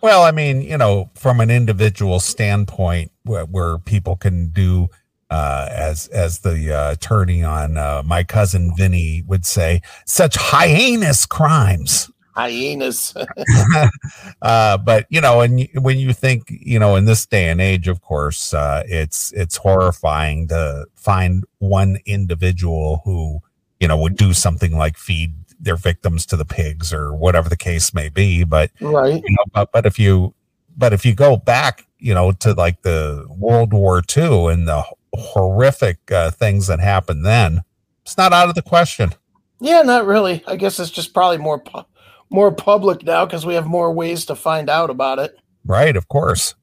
Well, 0.00 0.22
I 0.22 0.32
mean, 0.32 0.62
you 0.62 0.76
know, 0.76 1.10
from 1.14 1.40
an 1.40 1.48
individual 1.48 2.18
standpoint, 2.18 3.12
where, 3.22 3.44
where 3.44 3.78
people 3.78 4.16
can 4.16 4.48
do, 4.48 4.88
uh, 5.32 5.66
as 5.70 6.08
as 6.08 6.40
the 6.40 6.70
uh, 6.70 6.92
attorney 6.92 7.42
on 7.42 7.78
uh, 7.78 8.02
my 8.04 8.22
cousin 8.22 8.70
Vinny 8.76 9.24
would 9.26 9.46
say, 9.46 9.80
such 10.04 10.36
heinous 10.36 11.24
crimes. 11.24 12.10
Hyenas. 12.36 13.14
uh, 14.42 14.76
but 14.76 15.06
you 15.08 15.22
know, 15.22 15.40
and 15.40 15.66
when 15.76 15.98
you 15.98 16.12
think, 16.12 16.48
you 16.50 16.78
know, 16.78 16.96
in 16.96 17.06
this 17.06 17.24
day 17.24 17.48
and 17.48 17.62
age, 17.62 17.88
of 17.88 18.02
course, 18.02 18.52
uh, 18.52 18.82
it's 18.86 19.32
it's 19.32 19.56
horrifying 19.56 20.48
to 20.48 20.84
find 20.96 21.44
one 21.60 21.96
individual 22.04 23.00
who, 23.06 23.40
you 23.80 23.88
know, 23.88 23.96
would 23.96 24.16
do 24.16 24.34
something 24.34 24.76
like 24.76 24.98
feed 24.98 25.32
their 25.58 25.76
victims 25.76 26.26
to 26.26 26.36
the 26.36 26.44
pigs 26.44 26.92
or 26.92 27.14
whatever 27.14 27.48
the 27.48 27.56
case 27.56 27.94
may 27.94 28.10
be. 28.10 28.44
But 28.44 28.70
right. 28.82 29.14
you 29.14 29.30
know, 29.30 29.44
but 29.54 29.72
but 29.72 29.86
if 29.86 29.98
you 29.98 30.34
but 30.76 30.92
if 30.92 31.06
you 31.06 31.14
go 31.14 31.38
back, 31.38 31.86
you 31.98 32.12
know, 32.12 32.32
to 32.32 32.52
like 32.52 32.82
the 32.82 33.26
World 33.30 33.72
War 33.72 34.02
II 34.14 34.48
and 34.48 34.68
the 34.68 34.84
horrific 35.14 36.10
uh, 36.10 36.30
things 36.30 36.66
that 36.66 36.80
happened 36.80 37.24
then, 37.24 37.62
it's 38.02 38.16
not 38.16 38.32
out 38.32 38.48
of 38.48 38.54
the 38.54 38.62
question. 38.62 39.12
Yeah, 39.60 39.82
not 39.82 40.06
really. 40.06 40.42
I 40.46 40.56
guess 40.56 40.80
it's 40.80 40.90
just 40.90 41.14
probably 41.14 41.38
more 41.38 41.58
pu- 41.60 41.84
more 42.30 42.50
public 42.50 43.04
now 43.04 43.24
because 43.26 43.44
we 43.46 43.54
have 43.54 43.66
more 43.66 43.92
ways 43.92 44.24
to 44.26 44.34
find 44.34 44.68
out 44.68 44.90
about 44.90 45.18
it. 45.18 45.36
Right, 45.64 45.96
of 45.96 46.08
course. 46.08 46.54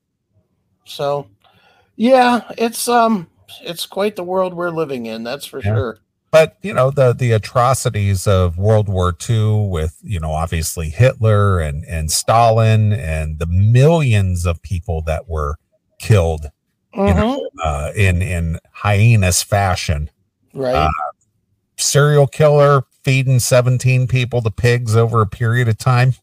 So, 0.85 1.27
yeah, 1.95 2.51
it's 2.57 2.87
um, 2.87 3.27
it's 3.61 3.85
quite 3.85 4.15
the 4.15 4.23
world 4.23 4.53
we're 4.53 4.71
living 4.71 5.05
in. 5.05 5.23
That's 5.23 5.45
for 5.45 5.59
Yeah. 5.59 5.73
sure. 5.75 5.97
but 6.31 6.57
you 6.61 6.73
know 6.73 6.91
the 6.91 7.13
the 7.13 7.31
atrocities 7.31 8.27
of 8.27 8.57
World 8.57 8.87
War 8.89 9.15
II 9.29 9.67
with 9.69 9.97
you 10.03 10.19
know 10.19 10.31
obviously 10.31 10.89
Hitler 10.89 11.59
and 11.59 11.83
and 11.85 12.11
Stalin 12.11 12.91
and 12.93 13.39
the 13.39 13.47
millions 13.47 14.45
of 14.45 14.61
people 14.61 15.01
that 15.03 15.27
were 15.29 15.55
killed 15.99 16.51
Mhm. 16.99 17.15
know 17.15 17.49
uh, 17.63 17.91
in 17.95 18.21
in 18.21 18.59
hyenas 18.71 19.41
fashion. 19.43 20.09
Right. 20.53 20.75
uh, 20.75 20.89
Serial 21.77 22.27
killer 22.27 22.83
feeding 23.03 23.39
17 23.39 24.07
people 24.07 24.41
to 24.41 24.51
pigs 24.51 24.95
over 24.95 25.21
a 25.21 25.25
period 25.27 25.67
of 25.69 25.77
time. 25.77 26.13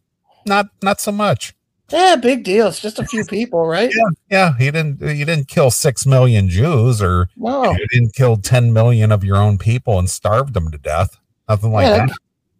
Not 0.44 0.66
not 0.82 1.00
so 1.00 1.10
much. 1.12 1.54
yeah, 1.90 2.16
big 2.16 2.44
deal. 2.44 2.66
It's 2.66 2.80
just 2.80 2.98
a 2.98 3.06
few 3.06 3.24
people, 3.24 3.64
right? 3.66 3.90
Yeah, 4.30 4.54
he 4.58 4.70
didn't 4.70 5.00
he 5.02 5.24
didn't 5.24 5.48
kill 5.48 5.70
6 5.70 6.04
million 6.06 6.48
Jews 6.48 7.00
or 7.00 7.28
No. 7.36 7.70
you 7.72 7.86
didn't 7.92 8.14
kill 8.14 8.36
10 8.36 8.72
million 8.72 9.12
of 9.12 9.24
your 9.24 9.36
own 9.36 9.56
people 9.56 9.98
and 9.98 10.10
starved 10.10 10.52
them 10.54 10.70
to 10.72 10.78
death. 10.78 11.16
Nothing 11.48 11.72
like 11.72 11.86
Yeah, 11.86 12.06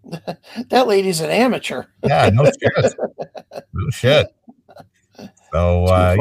that. 0.07 0.39
That 0.71 0.87
lady's 0.93 1.21
an 1.21 1.31
amateur. 1.31 1.85
Yeah, 2.05 2.31
no 2.33 2.45
shit. 2.45 2.95
No 3.75 3.91
shit. 3.91 4.27
So 5.53 5.85
uh, 5.87 6.17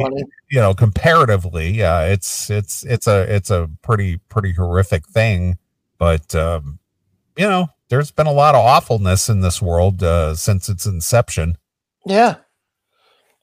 you 0.52 0.60
know, 0.60 0.74
comparatively, 0.74 1.82
uh, 1.82 2.02
it's 2.02 2.50
it's 2.50 2.84
it's 2.86 3.08
a 3.08 3.22
it's 3.34 3.50
a 3.50 3.70
pretty 3.82 4.18
pretty 4.30 4.54
horrific 4.54 5.08
thing, 5.08 5.58
but 5.98 6.34
um, 6.36 6.80
you 7.38 7.48
know, 7.48 7.68
there's 7.90 8.12
been 8.12 8.28
a 8.28 8.32
lot 8.32 8.56
of 8.56 8.62
awfulness 8.62 9.30
in 9.30 9.42
this 9.42 9.62
world 9.62 10.04
uh, 10.04 10.36
since 10.36 10.70
its 10.70 10.86
inception. 10.86 11.58
Yeah. 12.06 12.36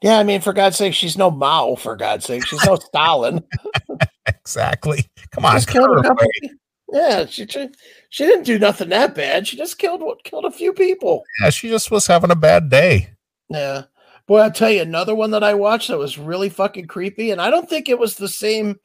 Yeah, 0.02 0.18
I 0.18 0.24
mean, 0.24 0.40
for 0.40 0.52
God's 0.52 0.76
sake, 0.76 0.94
she's 0.94 1.16
no 1.16 1.30
Mao, 1.30 1.76
for 1.76 1.94
God's 1.94 2.24
sake. 2.24 2.44
She's 2.44 2.64
no 2.64 2.76
Stalin. 2.76 3.44
Exactly. 4.26 5.04
Come 5.32 5.44
on, 5.44 5.54
Just 5.54 5.66
cut 5.66 5.72
killed 5.74 5.88
her 5.90 5.98
a 5.98 6.02
couple. 6.02 6.26
Yeah, 6.92 7.26
she, 7.26 7.46
she 7.46 7.68
she 8.10 8.24
didn't 8.24 8.44
do 8.44 8.58
nothing 8.58 8.90
that 8.90 9.14
bad. 9.14 9.48
She 9.48 9.56
just 9.56 9.78
killed 9.78 10.02
killed 10.24 10.44
a 10.44 10.50
few 10.50 10.72
people. 10.72 11.24
Yeah, 11.40 11.50
she 11.50 11.68
just 11.68 11.90
was 11.90 12.06
having 12.06 12.30
a 12.30 12.36
bad 12.36 12.68
day. 12.68 13.10
Yeah. 13.48 13.84
Boy, 14.32 14.38
I'll 14.38 14.50
tell 14.50 14.70
you 14.70 14.80
another 14.80 15.14
one 15.14 15.30
that 15.32 15.44
I 15.44 15.52
watched 15.52 15.88
that 15.88 15.98
was 15.98 16.16
really 16.16 16.48
fucking 16.48 16.86
creepy. 16.86 17.32
And 17.32 17.38
I 17.38 17.50
don't 17.50 17.68
think 17.68 17.90
it 17.90 17.98
was 17.98 18.16
the 18.16 18.30
same 18.30 18.80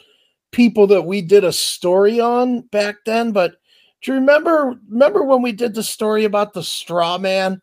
people 0.52 0.88
that 0.88 1.04
we 1.04 1.22
did 1.22 1.46
a 1.46 1.54
story 1.54 2.20
on 2.20 2.64
back 2.64 2.98
then, 3.06 3.32
but 3.32 3.54
do 4.02 4.12
you 4.12 4.16
remember 4.16 4.78
remember 4.90 5.24
when 5.24 5.42
we 5.42 5.54
did 5.54 5.74
the 5.74 5.84
story 5.84 6.26
about 6.26 6.52
the 6.52 6.64
straw 6.64 7.18
man? 7.18 7.62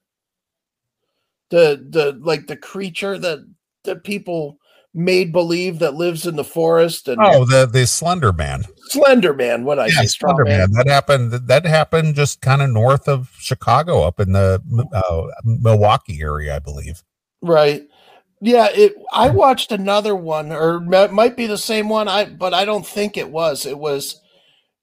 The 1.51 1.87
the 1.91 2.19
like 2.23 2.47
the 2.47 2.57
creature 2.57 3.19
that 3.19 3.41
that 3.83 4.03
people 4.03 4.57
made 4.95 5.31
believe 5.31 5.81
that 5.81 5.93
lives 5.93 6.27
in 6.27 6.37
the 6.37 6.43
forest 6.43 7.07
and 7.07 7.21
Oh, 7.23 7.45
the 7.45 7.67
the 7.67 7.87
Slender 7.87 8.33
Man. 8.33 8.65
Slender 8.87 9.35
Man, 9.35 9.63
what 9.65 9.79
I 9.79 9.89
Yeah, 9.89 10.01
say, 10.01 10.07
Slender 10.07 10.47
man. 10.47 10.71
Man. 10.71 10.71
That 10.71 10.89
happened. 10.89 11.33
That 11.33 11.67
happened 11.67 12.15
just 12.15 12.41
kind 12.41 12.63
of 12.63 12.71
north 12.71 13.09
of 13.09 13.31
Chicago, 13.39 14.05
up 14.05 14.21
in 14.21 14.33
the 14.33 14.63
uh, 14.91 15.27
Milwaukee 15.45 16.23
area, 16.23 16.57
I 16.57 16.61
believe. 16.61 17.03
Right. 17.45 17.83
Yeah, 18.41 18.69
it 18.75 18.95
I 19.13 19.31
watched 19.31 19.73
another 19.73 20.15
one 20.17 20.53
or 20.53 20.77
it 20.93 21.13
might 21.13 21.37
be 21.37 21.47
the 21.47 21.59
same 21.59 21.89
one 21.89 22.09
I 22.09 22.25
but 22.27 22.53
I 22.53 22.65
don't 22.65 22.87
think 22.87 23.17
it 23.17 23.31
was. 23.31 23.65
It 23.67 23.79
was 23.79 24.21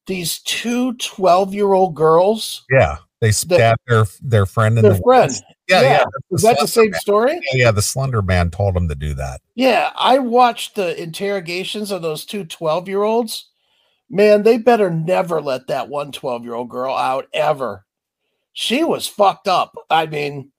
these 0.08 0.39
two 0.39 0.94
12-year-old 0.94 1.96
girls, 1.96 2.63
Yeah, 2.72 2.98
they 3.20 3.32
stabbed 3.32 3.80
their 3.88 4.06
their 4.22 4.46
friend 4.46 4.77
in 4.77 4.84
their 4.84 4.94
the 4.94 5.01
friend. 5.01 5.30
woods. 5.30 5.44
Yeah, 5.68 5.82
Yeah. 5.82 5.89
yeah. 5.89 6.03
Was 6.32 6.41
that 6.41 6.60
the 6.60 6.68
same 6.68 6.94
story? 6.96 7.34
Man- 7.34 7.41
Yeah, 7.53 7.72
the 7.72 7.82
Slender 7.84 8.22
Man 8.22 8.50
told 8.50 8.75
him 8.75 8.88
to 8.89 8.96
do 8.96 9.13
that. 9.15 9.41
Yeah, 9.56 9.91
I 9.96 10.18
watched 10.20 10.75
the 10.75 11.00
interrogations 11.01 11.91
of 11.91 12.01
those 12.01 12.25
two 12.25 12.46
12-year-olds. 12.46 13.48
Man, 14.10 14.44
they 14.44 14.58
better 14.58 14.89
never 14.89 15.39
let 15.39 15.68
that 15.68 15.88
one 15.88 16.12
12-year-old 16.12 16.70
girl 16.70 16.96
out 16.96 17.27
ever. 17.34 17.86
She 18.53 18.84
was 18.84 19.08
fucked 19.08 19.48
up. 19.48 19.74
I 19.89 20.08
mean, 20.08 20.51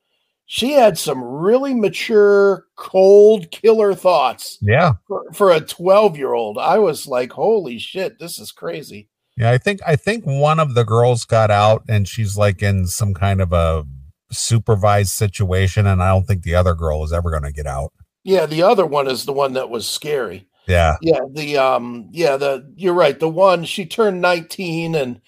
she 0.55 0.73
had 0.73 0.99
some 0.99 1.25
really 1.25 1.73
mature, 1.73 2.67
cold 2.77 3.51
killer 3.51 3.95
thoughts. 3.95 4.59
Yeah, 4.61 4.93
for, 5.09 5.25
for 5.33 5.51
a 5.51 5.61
12 5.61 6.19
year 6.19 6.35
old 6.35 6.59
i 6.59 6.79
was 6.79 7.07
like 7.07 7.33
holy 7.33 7.79
shit 7.79 8.19
this 8.19 8.39
is 8.39 8.53
crazy 8.53 9.09
yeah. 9.39 9.51
I 9.51 9.57
think 9.57 9.81
I 9.87 9.97
think 9.97 10.25
one 10.25 10.61
of 10.61 10.75
the 10.75 10.85
girls 10.85 11.25
got 11.25 11.51
out, 11.51 11.85
and 11.89 12.07
she's 12.07 12.37
like 12.37 12.63
in 12.63 12.87
some 12.87 13.15
kind 13.15 13.41
of 13.41 13.51
a 13.55 13.85
supervised 14.31 15.13
situation, 15.13 15.87
and 15.87 16.03
I 16.03 16.11
don't 16.11 16.27
think 16.27 16.43
the 16.43 16.55
other 16.55 16.75
girl 16.75 17.03
is 17.03 17.15
ever 17.15 17.31
going 17.31 17.45
to 17.45 17.53
get 17.53 17.67
out. 17.67 17.93
yeah 18.25 18.45
the 18.45 18.63
other 18.63 18.85
one 18.85 19.09
is 19.09 19.25
the 19.25 19.33
one 19.33 19.55
that 19.55 19.71
was 19.71 19.89
scary 19.89 20.47
Yeah, 20.69 20.97
yeah 21.01 21.21
the 21.33 21.57
um 21.57 22.09
yeah 22.13 22.37
the 22.37 22.71
you're 22.77 22.93
right 22.93 23.19
the 23.19 23.29
one 23.29 23.65
she 23.65 23.87
turned 23.87 24.21
19 24.21 24.95
and 24.95 25.21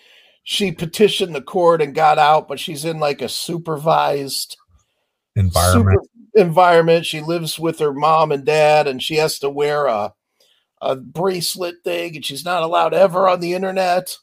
she 0.43 0.71
petitioned 0.71 1.35
the 1.35 1.40
court 1.40 1.81
and 1.81 1.95
got 1.95 2.19
out 2.19 2.47
but 2.47 2.61
she's 2.61 2.85
in 2.85 3.00
like 3.00 3.23
a 3.23 3.28
supervised 3.31 4.59
environment. 5.37 6.00
environment 6.35 7.05
she 7.07 7.21
lives 7.21 7.59
with 7.59 7.79
her 7.79 7.93
mom 7.93 8.33
and 8.33 8.45
dad 8.45 8.87
and 8.87 9.03
she 9.03 9.17
has 9.17 9.38
to 9.38 9.49
wear 9.50 9.87
a 9.87 10.12
a 10.81 10.97
bracelet 10.97 11.76
thing 11.85 12.14
and 12.17 12.25
she's 12.25 12.45
not 12.45 12.62
allowed 12.62 12.93
ever 12.95 13.29
on 13.29 13.41
the 13.41 13.53
internet 13.55 14.17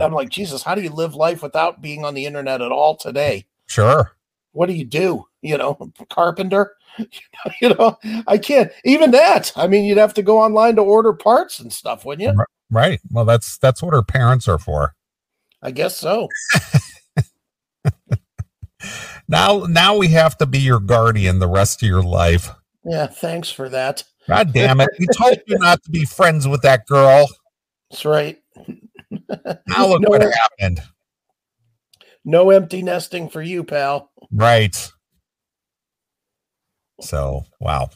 i'm 0.00 0.12
like 0.12 0.28
jesus 0.28 0.62
how 0.62 0.74
do 0.74 0.82
you 0.82 0.90
live 0.90 1.14
life 1.14 1.42
without 1.42 1.80
being 1.82 2.04
on 2.04 2.14
the 2.14 2.26
internet 2.26 2.60
at 2.62 2.72
all 2.72 2.96
today 2.96 3.46
Sure. 3.68 4.12
what 4.52 4.66
do 4.66 4.72
you 4.72 4.84
do? 4.84 5.24
You 5.42 5.58
know, 5.58 5.78
carpenter. 6.10 6.72
you 7.60 7.68
know, 7.68 7.96
I 8.26 8.38
can't 8.38 8.72
even 8.84 9.12
that. 9.12 9.52
I 9.54 9.68
mean, 9.68 9.84
you'd 9.84 9.98
have 9.98 10.14
to 10.14 10.22
go 10.22 10.38
online 10.38 10.74
to 10.76 10.82
order 10.82 11.12
parts 11.12 11.60
and 11.60 11.72
stuff, 11.72 12.04
wouldn't 12.04 12.34
you? 12.36 12.44
Right. 12.70 12.98
Well, 13.12 13.24
that's 13.24 13.58
that's 13.58 13.82
what 13.82 13.92
her 13.94 14.02
parents 14.02 14.48
are 14.48 14.58
for. 14.58 14.94
I 15.62 15.70
guess 15.70 15.96
so. 15.96 16.28
Now, 19.28 19.64
now 19.68 19.96
we 19.96 20.08
have 20.08 20.38
to 20.38 20.46
be 20.46 20.58
your 20.58 20.80
guardian 20.80 21.38
the 21.38 21.48
rest 21.48 21.82
of 21.82 21.88
your 21.88 22.02
life. 22.02 22.50
Yeah, 22.84 23.06
thanks 23.06 23.50
for 23.50 23.68
that. 23.68 24.04
God 24.28 24.52
damn 24.52 24.80
it! 24.80 24.88
We 24.98 25.06
told 25.06 25.38
you 25.46 25.58
not 25.58 25.82
to 25.84 25.90
be 25.90 26.04
friends 26.04 26.46
with 26.48 26.62
that 26.62 26.86
girl. 26.86 27.26
That's 27.90 28.04
right. 28.04 28.38
Now 29.68 29.86
look 29.88 30.02
No, 30.02 30.08
what 30.10 30.22
happened. 30.22 30.80
no 32.24 32.50
empty 32.50 32.82
nesting 32.82 33.28
for 33.30 33.40
you, 33.42 33.64
pal. 33.64 34.10
Right. 34.30 34.76
So 37.00 37.44
wow. 37.60 37.90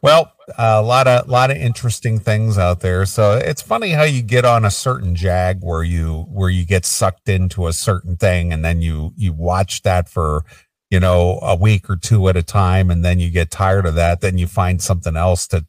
Well, 0.00 0.32
a 0.56 0.80
lot 0.82 1.08
of 1.08 1.28
lot 1.28 1.50
of 1.50 1.56
interesting 1.56 2.20
things 2.20 2.56
out 2.56 2.80
there. 2.80 3.04
So 3.04 3.32
it's 3.32 3.62
funny 3.62 3.90
how 3.90 4.04
you 4.04 4.22
get 4.22 4.44
on 4.44 4.64
a 4.64 4.70
certain 4.70 5.14
jag 5.14 5.58
where 5.60 5.82
you 5.82 6.26
where 6.30 6.50
you 6.50 6.64
get 6.64 6.84
sucked 6.84 7.28
into 7.28 7.66
a 7.66 7.72
certain 7.72 8.16
thing 8.16 8.52
and 8.52 8.64
then 8.64 8.80
you 8.80 9.12
you 9.16 9.32
watch 9.32 9.82
that 9.82 10.08
for 10.08 10.44
you 10.90 11.00
know 11.00 11.38
a 11.42 11.56
week 11.56 11.90
or 11.90 11.96
two 11.96 12.28
at 12.28 12.36
a 12.36 12.42
time 12.42 12.90
and 12.90 13.04
then 13.04 13.18
you 13.18 13.30
get 13.30 13.50
tired 13.50 13.86
of 13.86 13.94
that 13.96 14.20
then 14.20 14.38
you 14.38 14.46
find 14.46 14.80
something 14.80 15.16
else 15.16 15.46
that 15.48 15.64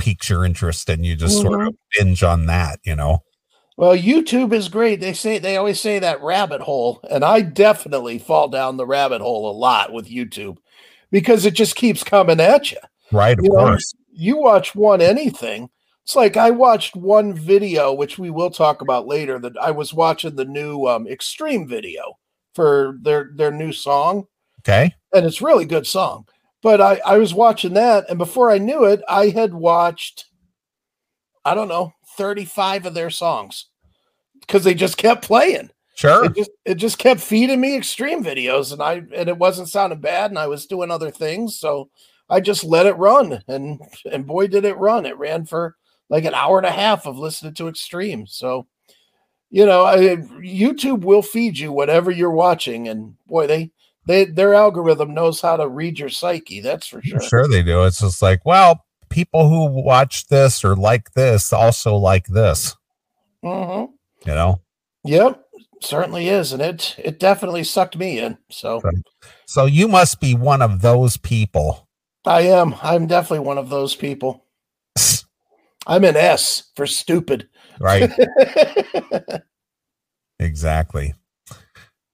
piques 0.00 0.30
your 0.30 0.44
interest 0.44 0.88
and 0.88 1.04
you 1.04 1.14
just 1.14 1.40
sort 1.40 1.60
of 1.60 1.68
mm-hmm. 1.68 2.04
binge 2.04 2.22
on 2.22 2.46
that, 2.46 2.80
you 2.82 2.96
know. 2.96 3.22
Well, 3.76 3.96
YouTube 3.96 4.52
is 4.52 4.68
great. 4.68 5.00
They 5.00 5.12
say 5.12 5.38
they 5.38 5.56
always 5.56 5.80
say 5.80 5.98
that 6.00 6.22
rabbit 6.22 6.60
hole, 6.60 7.00
and 7.08 7.24
I 7.24 7.40
definitely 7.40 8.18
fall 8.18 8.48
down 8.48 8.76
the 8.76 8.86
rabbit 8.86 9.22
hole 9.22 9.50
a 9.50 9.56
lot 9.56 9.92
with 9.92 10.10
YouTube 10.10 10.58
because 11.10 11.46
it 11.46 11.54
just 11.54 11.76
keeps 11.76 12.04
coming 12.04 12.40
at 12.40 12.72
you. 12.72 12.78
Right, 13.12 13.38
of 13.38 13.44
You 13.44 13.50
know, 13.50 13.56
course. 13.66 13.92
you 14.12 14.36
watch 14.36 14.74
one 14.74 15.00
anything. 15.00 15.68
It's 16.04 16.16
like 16.16 16.36
I 16.36 16.50
watched 16.50 16.96
one 16.96 17.34
video, 17.34 17.92
which 17.92 18.18
we 18.18 18.30
will 18.30 18.50
talk 18.50 18.82
about 18.82 19.06
later. 19.06 19.38
That 19.38 19.56
I 19.60 19.70
was 19.70 19.92
watching 19.94 20.36
the 20.36 20.44
new 20.44 20.86
um, 20.86 21.06
Extreme 21.06 21.68
video 21.68 22.18
for 22.54 22.96
their 23.02 23.30
their 23.34 23.50
new 23.52 23.72
song, 23.72 24.26
Okay. 24.60 24.94
and 25.14 25.24
it's 25.26 25.42
really 25.42 25.64
good 25.66 25.86
song. 25.86 26.26
But 26.62 26.80
I 26.80 27.00
I 27.06 27.18
was 27.18 27.32
watching 27.34 27.74
that, 27.74 28.06
and 28.08 28.18
before 28.18 28.50
I 28.50 28.58
knew 28.58 28.84
it, 28.84 29.02
I 29.08 29.28
had 29.28 29.54
watched 29.54 30.26
I 31.44 31.54
don't 31.54 31.68
know 31.68 31.92
thirty 32.16 32.44
five 32.44 32.86
of 32.86 32.94
their 32.94 33.10
songs 33.10 33.66
because 34.40 34.64
they 34.64 34.74
just 34.74 34.96
kept 34.96 35.24
playing. 35.24 35.70
Sure. 35.94 36.24
It 36.24 36.34
just 36.34 36.50
it 36.64 36.74
just 36.76 36.98
kept 36.98 37.20
feeding 37.20 37.60
me 37.60 37.76
extreme 37.76 38.24
videos, 38.24 38.72
and 38.72 38.82
I 38.82 39.02
and 39.14 39.28
it 39.28 39.38
wasn't 39.38 39.68
sounding 39.68 40.00
bad, 40.00 40.30
and 40.30 40.38
I 40.38 40.48
was 40.48 40.66
doing 40.66 40.90
other 40.90 41.10
things, 41.10 41.58
so 41.58 41.88
I 42.30 42.40
just 42.40 42.64
let 42.64 42.86
it 42.86 42.96
run, 42.96 43.42
and 43.48 43.80
and 44.10 44.26
boy 44.26 44.46
did 44.46 44.64
it 44.64 44.78
run! 44.78 45.04
It 45.04 45.18
ran 45.18 45.44
for 45.44 45.76
like 46.08 46.24
an 46.24 46.34
hour 46.34 46.58
and 46.58 46.66
a 46.66 46.70
half 46.70 47.06
of 47.06 47.18
listening 47.18 47.54
to 47.54 47.68
extreme. 47.68 48.26
So, 48.26 48.66
you 49.50 49.66
know, 49.66 49.84
I, 49.84 50.16
YouTube 50.42 51.02
will 51.04 51.22
feed 51.22 51.58
you 51.58 51.72
whatever 51.72 52.10
you're 52.10 52.30
watching, 52.30 52.88
and 52.88 53.14
boy, 53.26 53.46
they 53.46 53.72
they 54.06 54.24
their 54.24 54.54
algorithm 54.54 55.12
knows 55.12 55.40
how 55.40 55.56
to 55.56 55.68
read 55.68 55.98
your 55.98 56.08
psyche. 56.08 56.60
That's 56.60 56.86
for 56.86 57.02
sure. 57.02 57.20
Sure 57.20 57.48
they 57.48 57.62
do. 57.62 57.84
It's 57.84 58.00
just 58.00 58.22
like, 58.22 58.44
well, 58.46 58.84
people 59.08 59.48
who 59.48 59.82
watch 59.82 60.28
this 60.28 60.64
or 60.64 60.76
like 60.76 61.12
this 61.12 61.52
also 61.52 61.96
like 61.96 62.26
this, 62.26 62.76
hmm 63.42 63.84
you 64.26 64.34
know? 64.34 64.60
Yep, 65.04 65.42
certainly 65.80 66.28
is, 66.28 66.52
and 66.52 66.62
it 66.62 66.94
it 66.98 67.18
definitely 67.18 67.64
sucked 67.64 67.96
me 67.96 68.18
in. 68.18 68.38
So 68.50 68.82
So 69.46 69.66
you 69.66 69.88
must 69.88 70.20
be 70.20 70.34
one 70.34 70.62
of 70.62 70.80
those 70.80 71.16
people. 71.16 71.88
I 72.24 72.42
am. 72.42 72.74
I'm 72.82 73.06
definitely 73.06 73.46
one 73.46 73.58
of 73.58 73.70
those 73.70 73.94
people. 73.94 74.44
I'm 75.86 76.04
an 76.04 76.16
S 76.16 76.70
for 76.76 76.86
stupid. 76.86 77.48
Right. 77.80 78.10
exactly. 80.38 81.14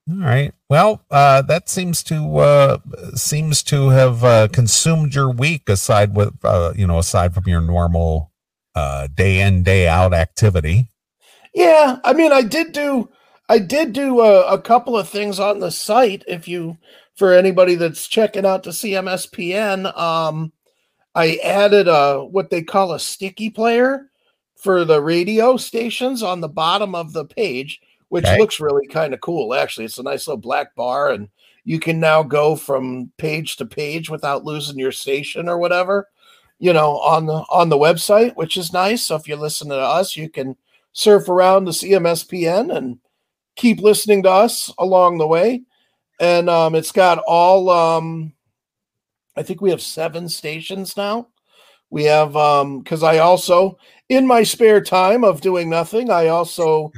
All 0.09 0.19
right. 0.19 0.53
Well, 0.69 1.03
uh, 1.11 1.41
that 1.43 1.67
seems 1.67 2.01
to 2.03 2.37
uh, 2.37 2.77
seems 3.15 3.61
to 3.63 3.89
have 3.89 4.23
uh, 4.23 4.47
consumed 4.47 5.13
your 5.13 5.29
week 5.31 5.67
aside 5.67 6.15
with 6.15 6.33
uh, 6.45 6.73
you 6.75 6.87
know 6.87 6.97
aside 6.97 7.33
from 7.33 7.43
your 7.45 7.61
normal 7.61 8.31
uh, 8.73 9.07
day 9.13 9.41
in 9.41 9.63
day 9.63 9.87
out 9.87 10.13
activity. 10.13 10.89
yeah, 11.53 11.97
I 12.03 12.13
mean, 12.13 12.31
I 12.31 12.41
did 12.41 12.71
do, 12.71 13.09
I 13.49 13.59
did 13.59 13.91
do 13.91 14.21
a, 14.21 14.53
a 14.53 14.61
couple 14.61 14.95
of 14.95 15.09
things 15.09 15.39
on 15.39 15.59
the 15.59 15.71
site. 15.71 16.23
If 16.27 16.47
you, 16.47 16.77
for 17.17 17.33
anybody 17.33 17.75
that's 17.75 18.07
checking 18.07 18.45
out 18.45 18.63
the 18.63 18.69
CMSPN, 18.69 19.97
um, 19.97 20.51
I 21.15 21.37
added 21.43 21.87
a 21.87 22.23
what 22.23 22.49
they 22.51 22.61
call 22.61 22.93
a 22.93 22.99
sticky 22.99 23.49
player 23.49 24.09
for 24.55 24.85
the 24.85 25.01
radio 25.01 25.57
stations 25.57 26.21
on 26.21 26.41
the 26.41 26.47
bottom 26.47 26.93
of 26.93 27.13
the 27.13 27.25
page, 27.25 27.81
which 28.09 28.25
Okay. 28.25 28.37
looks 28.37 28.59
really 28.59 28.87
kind 28.87 29.13
of 29.13 29.21
cool. 29.21 29.53
Actually, 29.55 29.85
it's 29.85 29.97
a 29.97 30.03
nice 30.03 30.27
little 30.27 30.39
black 30.39 30.75
bar, 30.75 31.09
and 31.09 31.27
you 31.63 31.79
can 31.79 31.99
now 31.99 32.21
go 32.21 32.55
from 32.55 33.11
page 33.17 33.57
to 33.57 33.65
page 33.65 34.09
without 34.09 34.45
losing 34.45 34.77
your 34.77 34.91
station 34.91 35.49
or 35.49 35.57
whatever. 35.57 36.07
You 36.59 36.73
know, 36.73 36.97
on 36.99 37.25
the 37.25 37.43
on 37.49 37.69
the 37.69 37.77
website, 37.77 38.35
which 38.35 38.57
is 38.57 38.73
nice. 38.73 39.03
So 39.03 39.15
if 39.15 39.27
you're 39.27 39.37
listening 39.37 39.71
to 39.71 39.79
us, 39.79 40.15
you 40.15 40.29
can 40.29 40.55
surf 40.93 41.29
around 41.29 41.65
the 41.65 41.71
CMSPN 41.71 42.75
and 42.75 42.99
keep 43.55 43.79
listening 43.79 44.23
to 44.23 44.31
us 44.31 44.71
along 44.77 45.17
the 45.17 45.27
way. 45.27 45.63
And 46.19 46.49
um, 46.49 46.73
it's 46.75 46.91
got 46.91 47.19
all 47.27 47.69
um, 47.69 48.33
I 49.37 49.43
think 49.43 49.61
we 49.61 49.69
have 49.69 49.81
seven 49.81 50.27
stations 50.27 50.97
now. 50.97 51.27
We 51.89 52.03
have 52.05 52.35
um 52.35 52.79
because 52.79 53.03
I 53.03 53.19
also 53.19 53.77
in 54.09 54.27
my 54.27 54.43
spare 54.43 54.81
time 54.81 55.23
of 55.23 55.41
doing 55.41 55.69
nothing, 55.69 56.09
I 56.09 56.27
also 56.27 56.91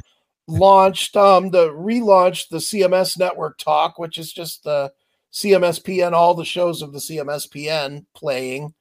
launched 0.48 1.16
um 1.16 1.50
the 1.50 1.68
relaunched 1.70 2.48
the 2.48 2.58
CMS 2.58 3.18
Network 3.18 3.58
Talk, 3.58 3.98
which 3.98 4.18
is 4.18 4.32
just 4.32 4.64
the 4.64 4.90
CMSPN, 5.32 6.12
all 6.12 6.34
the 6.34 6.44
shows 6.44 6.82
of 6.82 6.92
the 6.92 6.98
CMSPN 6.98 8.06
playing, 8.16 8.74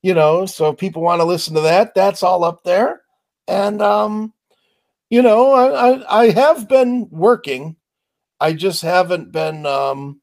you 0.00 0.14
know. 0.14 0.46
So 0.46 0.70
if 0.70 0.78
people 0.78 1.02
want 1.02 1.20
to 1.20 1.26
listen 1.26 1.54
to 1.54 1.60
that, 1.62 1.94
that's 1.94 2.22
all 2.22 2.44
up 2.44 2.62
there. 2.62 3.02
And 3.48 3.82
um, 3.82 4.32
you 5.10 5.22
know, 5.22 5.52
I 5.52 5.90
I, 5.90 6.20
I 6.22 6.30
have 6.30 6.68
been 6.68 7.08
working. 7.10 7.76
I 8.42 8.52
just 8.52 8.82
haven't 8.82 9.32
been 9.32 9.66
um, 9.66 10.20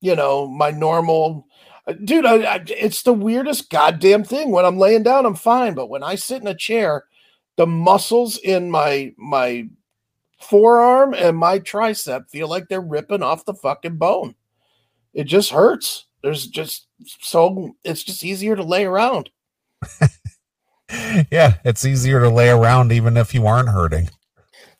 you 0.00 0.16
know, 0.16 0.46
my 0.46 0.70
normal 0.70 1.46
uh, 1.86 1.94
dude 2.04 2.26
I, 2.26 2.56
I, 2.56 2.64
it's 2.66 3.02
the 3.02 3.12
weirdest 3.12 3.70
goddamn 3.70 4.24
thing. 4.24 4.50
When 4.50 4.64
i'm 4.64 4.78
laying 4.78 5.02
down 5.02 5.26
i'm 5.26 5.34
fine 5.34 5.74
but 5.74 5.88
when 5.88 6.02
i 6.04 6.14
sit 6.14 6.40
in 6.40 6.46
a 6.46 6.54
chair 6.54 7.06
the 7.56 7.66
muscles 7.66 8.38
in 8.38 8.70
my 8.70 9.12
my 9.16 9.68
forearm 10.40 11.14
and 11.14 11.36
my 11.36 11.58
tricep 11.58 12.28
feel 12.28 12.48
like 12.48 12.68
they're 12.68 12.80
ripping 12.80 13.22
off 13.22 13.44
the 13.44 13.54
fucking 13.54 13.96
bone. 13.96 14.34
It 15.14 15.24
just 15.24 15.50
hurts. 15.50 16.06
There's 16.22 16.46
just 16.46 16.86
so 17.20 17.74
it's 17.84 18.02
just 18.02 18.24
easier 18.24 18.56
to 18.56 18.62
lay 18.64 18.84
around. 18.84 19.30
Yeah, 21.30 21.54
it's 21.64 21.86
easier 21.86 22.20
to 22.20 22.28
lay 22.28 22.50
around 22.50 22.92
even 22.92 23.16
if 23.16 23.32
you 23.32 23.46
aren't 23.46 23.70
hurting. 23.70 24.10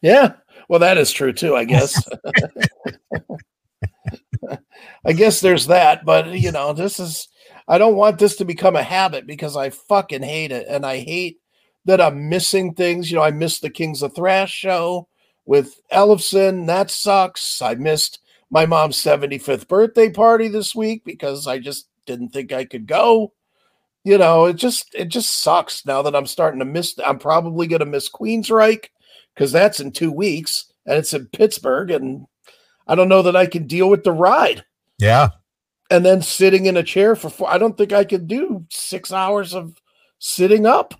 yeah 0.02 0.34
well 0.68 0.80
that 0.80 0.98
is 0.98 1.12
true 1.12 1.32
too 1.32 1.56
i 1.56 1.64
guess. 1.64 2.02
I 5.04 5.12
guess 5.12 5.40
there's 5.40 5.66
that 5.66 6.04
but 6.04 6.32
you 6.38 6.52
know 6.52 6.72
this 6.72 6.98
is 6.98 7.28
i 7.68 7.78
don't 7.78 7.96
want 7.96 8.18
this 8.18 8.36
to 8.36 8.44
become 8.44 8.76
a 8.76 8.82
habit 8.82 9.26
because 9.26 9.56
i 9.56 9.70
fucking 9.70 10.22
hate 10.22 10.52
it 10.52 10.66
and 10.68 10.84
i 10.84 10.98
hate 10.98 11.38
that 11.84 12.00
i'm 12.00 12.28
missing 12.28 12.74
things. 12.74 13.10
You 13.10 13.16
know 13.16 13.24
i 13.24 13.30
missed 13.30 13.62
the 13.62 13.70
kings 13.70 14.02
of 14.02 14.14
thrash 14.14 14.52
show 14.52 15.08
with 15.44 15.80
ellefson. 15.92 16.66
That 16.66 16.90
sucks. 16.90 17.60
I 17.60 17.74
missed 17.74 18.20
my 18.50 18.66
mom's 18.66 19.02
75th 19.02 19.66
birthday 19.68 20.10
party 20.10 20.48
this 20.48 20.74
week 20.74 21.04
because 21.04 21.46
i 21.46 21.58
just 21.58 21.88
didn't 22.06 22.30
think 22.30 22.52
i 22.52 22.64
could 22.64 22.86
go. 22.86 23.32
You 24.04 24.18
know 24.18 24.46
it 24.46 24.56
just 24.56 24.94
it 24.94 25.06
just 25.06 25.42
sucks 25.42 25.86
now 25.86 26.02
that 26.02 26.16
i'm 26.16 26.26
starting 26.26 26.58
to 26.58 26.64
miss 26.64 26.98
i'm 27.04 27.18
probably 27.18 27.68
going 27.68 27.80
to 27.80 27.86
miss 27.86 28.10
queensryche 28.10 28.86
because 29.34 29.52
that's 29.52 29.80
in 29.80 29.92
two 29.92 30.12
weeks 30.12 30.72
and 30.86 30.98
it's 30.98 31.12
in 31.12 31.26
Pittsburgh. 31.26 31.90
And 31.90 32.26
I 32.86 32.94
don't 32.94 33.08
know 33.08 33.22
that 33.22 33.36
I 33.36 33.46
can 33.46 33.66
deal 33.66 33.88
with 33.88 34.04
the 34.04 34.12
ride. 34.12 34.64
Yeah. 34.98 35.30
And 35.90 36.04
then 36.04 36.22
sitting 36.22 36.66
in 36.66 36.76
a 36.76 36.82
chair 36.82 37.16
for 37.16 37.28
four, 37.28 37.50
I 37.50 37.58
don't 37.58 37.76
think 37.76 37.92
I 37.92 38.04
could 38.04 38.26
do 38.26 38.66
six 38.70 39.12
hours 39.12 39.54
of 39.54 39.76
sitting 40.18 40.66
up. 40.66 40.94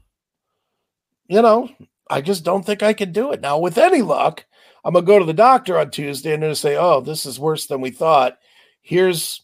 You 1.29 1.40
know, 1.40 1.71
I 2.11 2.21
just 2.21 2.45
don't 2.45 2.64
think 2.64 2.83
I 2.83 2.92
could 2.92 3.12
do 3.12 3.33
it. 3.33 3.40
Now, 3.40 3.59
with 3.59 3.79
any 3.79 4.03
luck, 4.03 4.45
I'm 4.85 4.92
going 4.92 5.05
to 5.05 5.07
go 5.07 5.18
to 5.18 5.25
the 5.25 5.33
doctor 5.33 5.79
on 5.79 5.90
Tuesday 5.90 6.35
and 6.35 6.42
they're 6.42 6.49
going 6.49 6.55
to 6.55 6.61
say, 6.61 6.77
oh, 6.77 7.01
this 7.01 7.25
is 7.25 7.38
worse 7.38 7.66
than 7.66 7.81
we 7.81 7.90
thought. 7.90 8.38
Here's 8.83 9.42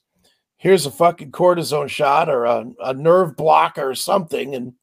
here's 0.58 0.86
a 0.86 0.90
fucking 0.90 1.30
cortisone 1.30 1.88
shot 1.88 2.28
or 2.28 2.44
a, 2.44 2.66
a 2.82 2.92
nerve 2.92 3.36
blocker 3.36 3.88
or 3.88 3.94
something 3.94 4.54
and 4.54 4.74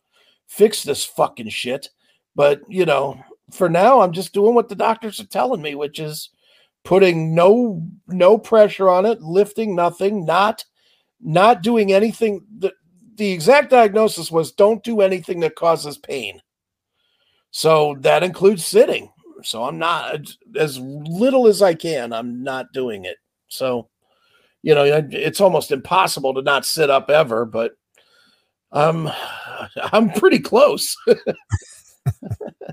fix 0.48 0.84
this 0.84 1.04
fucking 1.04 1.50
shit. 1.50 1.89
But, 2.34 2.62
you 2.68 2.86
know, 2.86 3.22
for 3.51 3.69
now 3.69 4.01
i'm 4.01 4.12
just 4.12 4.34
doing 4.34 4.55
what 4.55 4.69
the 4.69 4.75
doctors 4.75 5.19
are 5.19 5.27
telling 5.27 5.62
me 5.62 5.75
which 5.75 5.99
is 5.99 6.29
putting 6.84 7.34
no 7.34 7.81
no 8.08 8.38
pressure 8.38 8.89
on 8.89 9.05
it 9.05 9.21
lifting 9.21 9.75
nothing 9.75 10.25
not 10.25 10.63
not 11.25 11.63
doing 11.63 11.91
anything. 11.91 12.45
The, 12.60 12.73
the 13.15 13.31
exact 13.31 13.71
diagnosis 13.71 14.31
was 14.31 14.51
don't 14.51 14.84
do 14.84 15.01
anything 15.01 15.39
that 15.41 15.55
causes 15.55 15.97
pain. 15.97 16.41
So 17.51 17.95
that 18.01 18.23
includes 18.23 18.65
sitting. 18.65 19.12
So 19.43 19.63
i'm 19.63 19.77
not 19.77 20.21
as 20.58 20.79
little 20.79 21.45
as 21.45 21.62
i 21.62 21.73
can 21.73 22.13
i'm 22.13 22.41
not 22.43 22.71
doing 22.73 23.05
it. 23.05 23.17
So 23.47 23.89
you 24.63 24.73
know 24.73 24.84
it's 25.12 25.41
almost 25.41 25.71
impossible 25.71 26.34
to 26.34 26.41
not 26.41 26.65
sit 26.65 26.89
up 26.89 27.10
ever 27.10 27.45
but 27.45 27.73
um 28.71 29.12
i'm 29.91 30.12
pretty 30.12 30.39
close. 30.39 30.95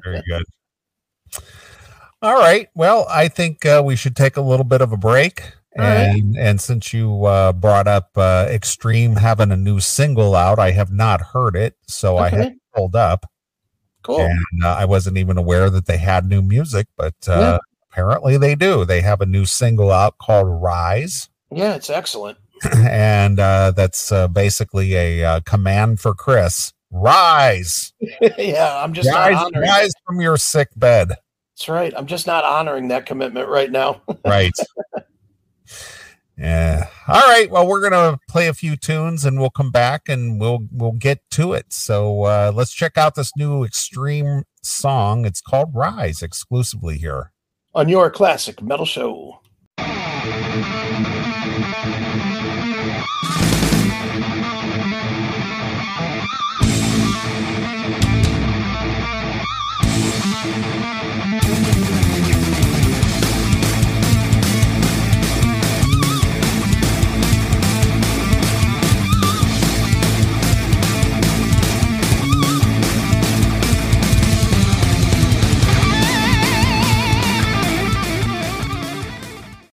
Very 0.05 0.23
good. 0.27 0.45
All 2.23 2.35
right. 2.39 2.69
Well, 2.75 3.07
I 3.11 3.29
think 3.29 3.67
uh, 3.67 3.83
we 3.85 3.97
should 3.97 4.15
take 4.15 4.37
a 4.37 4.41
little 4.43 4.65
bit 4.65 4.81
of 4.81 4.93
a 4.93 4.97
break. 4.97 5.43
All 5.79 5.85
right. 5.85 6.07
And 6.23 6.37
and 6.39 6.61
since 6.61 6.93
you 6.93 7.25
uh, 7.25 7.53
brought 7.53 7.89
up 7.89 8.11
uh, 8.17 8.47
Extreme 8.51 9.17
having 9.17 9.51
a 9.51 9.57
new 9.57 9.81
single 9.81 10.37
out, 10.37 10.59
I 10.59 10.71
have 10.73 10.93
not 10.93 11.21
heard 11.21 11.57
it, 11.57 11.75
so 11.89 12.19
I 12.19 12.27
Okay. 12.29 12.37
have 12.37 12.53
pulled 12.75 12.95
up, 12.95 13.25
cool 14.03 14.21
and 14.21 14.65
uh, 14.65 14.77
I 14.79 14.85
wasn't 14.85 15.17
even 15.17 15.37
aware 15.39 15.71
that 15.71 15.87
they 15.87 15.97
had 15.99 16.27
new 16.27 16.43
music, 16.43 16.87
but 16.97 17.15
uh, 17.27 17.41
Yeah. 17.41 17.59
apparently 17.91 18.37
they 18.37 18.55
do. 18.55 18.85
They 18.85 19.01
have 19.01 19.21
a 19.23 19.27
new 19.27 19.47
single 19.47 19.91
out 19.91 20.19
called 20.19 20.47
"Rise," 20.63 21.29
Yeah, 21.51 21.75
it's 21.75 21.91
excellent. 21.91 22.39
and 22.77 23.41
uh, 23.41 23.73
that's 23.75 24.13
uh, 24.13 24.29
basically 24.29 24.95
a 24.95 25.25
uh, 25.25 25.41
command 25.41 26.01
for 26.01 26.13
Chris: 26.15 26.75
"Rise, 26.91 27.95
yeah, 28.39 28.77
I'm 28.77 28.93
just 28.93 29.11
rise, 29.11 29.43
rise 29.57 29.93
from 30.07 30.21
your 30.21 30.37
sick 30.37 30.69
bed." 30.77 31.15
That's 31.63 31.69
right. 31.69 31.93
I'm 31.97 32.09
just 32.09 32.27
not 32.27 32.43
honoring 32.43 32.89
that 32.89 33.07
commitment 33.07 33.49
right 33.49 33.71
now. 33.71 34.03
right. 34.25 34.51
Yeah. 36.37 36.89
All 37.07 37.21
right. 37.21 37.49
Well, 37.49 37.69
we're 37.69 37.89
gonna 37.89 38.19
play 38.29 38.49
a 38.49 38.53
few 38.53 38.75
tunes 38.75 39.25
and 39.25 39.39
we'll 39.39 39.51
come 39.51 39.71
back 39.71 40.09
and 40.09 40.41
we'll 40.41 40.67
we'll 40.73 40.91
get 40.91 41.21
to 41.33 41.53
it. 41.53 41.73
So 41.73 42.25
uh, 42.25 42.51
let's 42.53 42.73
check 42.73 42.99
out 42.99 43.15
this 43.15 43.31
new 43.37 43.63
extreme 43.63 44.43
song. 44.61 45.25
It's 45.25 45.41
called 45.41 45.71
Rise 45.73 46.21
exclusively 46.21 46.99
here. 46.99 47.31
On 47.77 47.89
your 47.89 48.11
classic 48.11 48.61
metal 48.61 48.85
show. 48.85 49.39